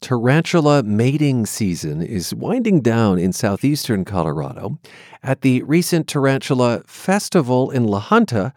[0.00, 4.78] Tarantula mating season is winding down in southeastern Colorado.
[5.22, 8.52] At the recent Tarantula Festival in La Junta,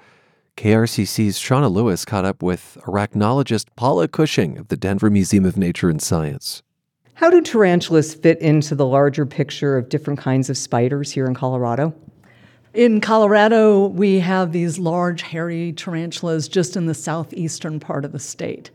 [0.55, 5.89] KRCC's Shauna Lewis caught up with arachnologist Paula Cushing of the Denver Museum of Nature
[5.89, 6.61] and Science.
[7.15, 11.33] How do tarantulas fit into the larger picture of different kinds of spiders here in
[11.33, 11.93] Colorado?
[12.73, 18.19] In Colorado, we have these large hairy tarantulas just in the southeastern part of the
[18.19, 18.71] state.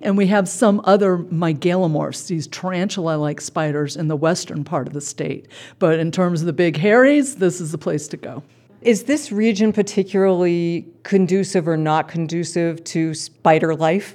[0.00, 4.92] And we have some other mygalomorphs, these tarantula like spiders, in the western part of
[4.92, 5.48] the state.
[5.80, 8.44] But in terms of the big hairies, this is the place to go.
[8.80, 14.14] Is this region particularly conducive or not conducive to spider life?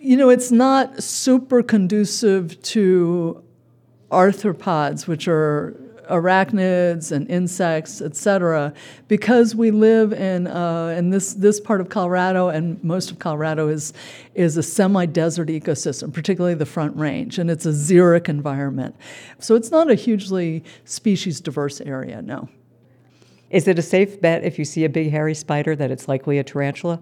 [0.00, 3.44] You know, it's not super conducive to
[4.10, 5.76] arthropods, which are
[6.10, 8.72] arachnids and insects, etc.,
[9.08, 13.68] because we live in uh, in this this part of Colorado and most of Colorado
[13.68, 13.92] is
[14.34, 18.96] is a semi-desert ecosystem, particularly the Front Range, and it's a xeric environment.
[19.38, 22.22] So it's not a hugely species diverse area.
[22.22, 22.48] No.
[23.50, 26.38] Is it a safe bet if you see a big hairy spider that it's likely
[26.38, 27.00] a tarantula?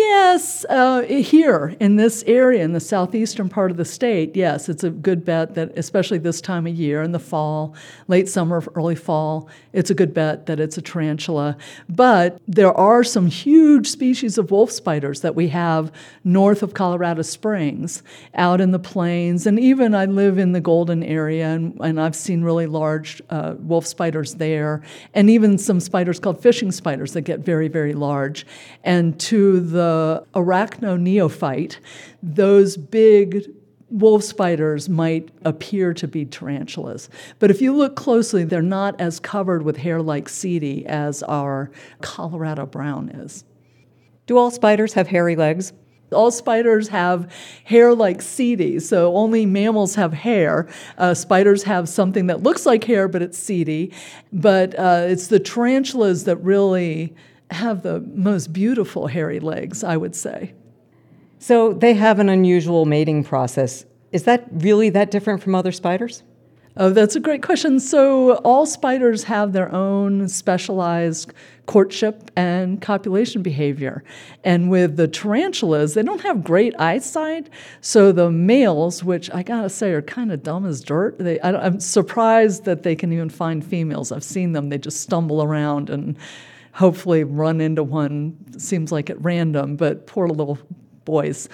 [0.00, 4.82] Yes, uh, here in this area, in the southeastern part of the state, yes, it's
[4.82, 7.74] a good bet that, especially this time of year in the fall,
[8.08, 11.54] late summer, early fall, it's a good bet that it's a tarantula.
[11.86, 15.92] But there are some huge species of wolf spiders that we have
[16.24, 18.02] north of Colorado Springs,
[18.34, 22.16] out in the plains, and even I live in the Golden area, and, and I've
[22.16, 24.82] seen really large uh, wolf spiders there,
[25.12, 28.46] and even some spiders called fishing spiders that get very, very large.
[28.82, 29.89] And to the
[30.34, 31.80] arachno neophyte,
[32.22, 33.46] those big
[33.90, 37.08] wolf spiders might appear to be tarantulas.
[37.38, 41.70] But if you look closely, they're not as covered with hair like setae as our
[42.00, 43.44] Colorado brown is.
[44.26, 45.72] Do all spiders have hairy legs?
[46.12, 47.32] All spiders have
[47.64, 50.68] hair like setae, so only mammals have hair.
[50.98, 53.92] Uh, spiders have something that looks like hair, but it's setae.
[54.32, 57.14] But uh, it's the tarantulas that really
[57.50, 60.54] have the most beautiful hairy legs, I would say.
[61.38, 63.84] So they have an unusual mating process.
[64.12, 66.22] Is that really that different from other spiders?
[66.76, 67.80] Oh, that's a great question.
[67.80, 71.32] So, all spiders have their own specialized
[71.66, 74.04] courtship and copulation behavior.
[74.44, 77.50] And with the tarantulas, they don't have great eyesight.
[77.80, 81.50] So, the males, which I gotta say are kind of dumb as dirt, they, I,
[81.66, 84.12] I'm surprised that they can even find females.
[84.12, 86.16] I've seen them, they just stumble around and
[86.80, 90.58] hopefully run into one seems like at random but poor little
[91.04, 91.46] boys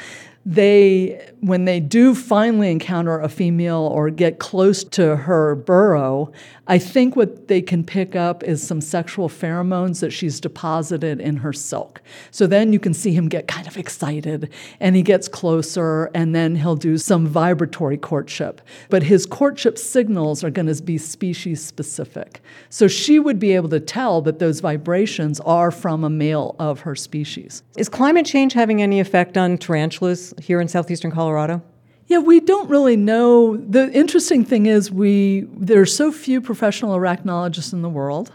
[0.47, 6.31] they when they do finally encounter a female or get close to her burrow
[6.69, 11.39] i think what they can pick up is some sexual pheromones that she's deposited in
[11.39, 12.01] her silk.
[12.31, 16.35] So then you can see him get kind of excited and he gets closer and
[16.35, 18.61] then he'll do some vibratory courtship.
[18.89, 22.41] But his courtship signals are going to be species specific.
[22.71, 26.81] So she would be able to tell that those vibrations are from a male of
[26.81, 27.63] her species.
[27.77, 31.63] Is climate change having any effect on tarantulas here in southeastern Colorado?
[32.09, 33.57] Yeah, we don't really know.
[33.57, 38.33] The interesting thing is we there are so few professional arachnologists in the world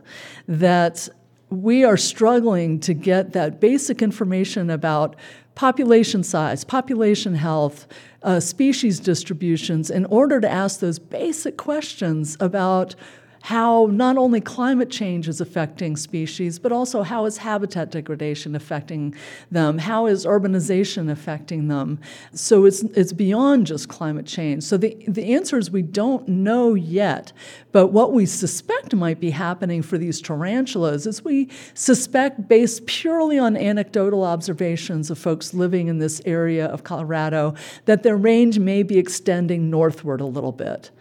[0.47, 1.07] that
[1.49, 5.15] we are struggling to get that basic information about
[5.55, 7.87] population size, population health,
[8.23, 12.95] uh, species distributions in order to ask those basic questions about
[13.41, 19.15] how not only climate change is affecting species, but also how is habitat degradation affecting
[19.49, 19.79] them?
[19.79, 21.99] How is urbanization affecting them?
[22.33, 24.63] So it's, it's beyond just climate change.
[24.63, 27.33] So the, the answer is we don't know yet.
[27.71, 33.39] But what we suspect might be happening for these tarantulas is we suspect, based purely
[33.39, 38.83] on anecdotal observations of folks living in this area of Colorado, that their range may
[38.83, 40.91] be extending northward a little bit.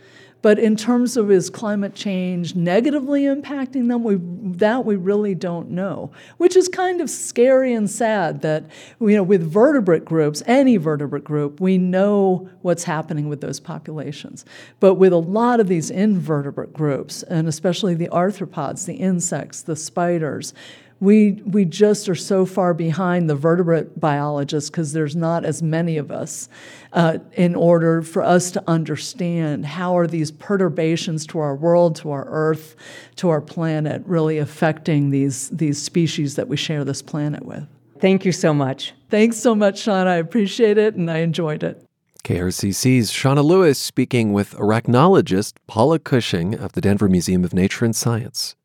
[0.43, 4.18] But in terms of is climate change negatively impacting them, we,
[4.57, 8.64] that we really don't know, which is kind of scary and sad that
[9.01, 14.45] you know with vertebrate groups, any vertebrate group, we know what's happening with those populations.
[14.78, 19.76] But with a lot of these invertebrate groups, and especially the arthropods, the insects, the
[19.76, 20.55] spiders,
[21.01, 25.96] we we just are so far behind the vertebrate biologists because there's not as many
[25.96, 26.48] of us
[26.92, 32.11] uh, in order for us to understand how are these perturbations to our world to
[32.11, 32.76] our earth
[33.16, 37.66] to our planet really affecting these these species that we share this planet with.
[37.98, 38.94] Thank you so much.
[39.09, 40.07] Thanks so much sean.
[40.07, 41.84] I appreciate it and i enjoyed it.
[42.24, 47.96] KRCC's Shauna Lewis speaking with arachnologist Paula Cushing of the Denver Museum of Nature and
[47.96, 48.57] Science.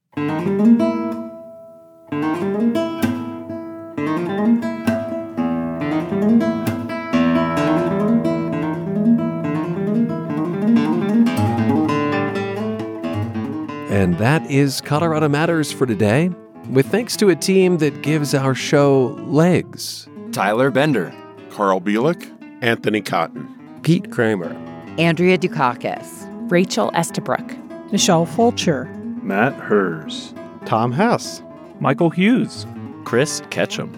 [14.06, 16.30] And that is Colorado Matters for today,
[16.70, 20.08] with thanks to a team that gives our show legs.
[20.32, 21.12] Tyler Bender,
[21.50, 24.54] Carl Bielek, Anthony Cotton, Pete Kramer,
[25.00, 27.58] Andrea Dukakis, Rachel Estabrook,
[27.92, 28.86] Michelle Fulcher,
[29.24, 30.34] Matt Hers,
[30.66, 31.42] Tom Hess,
[31.80, 32.66] Michael Hughes,
[33.04, 33.92] Chris Ketchum,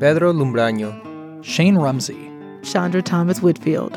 [0.00, 2.30] Pedro Lumbraño, Shane Rumsey,
[2.62, 3.94] Chandra Thomas Whitfield.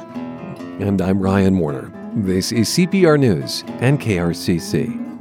[0.79, 1.91] And I'm Ryan Warner.
[2.15, 5.12] This is CPR News and KRCC.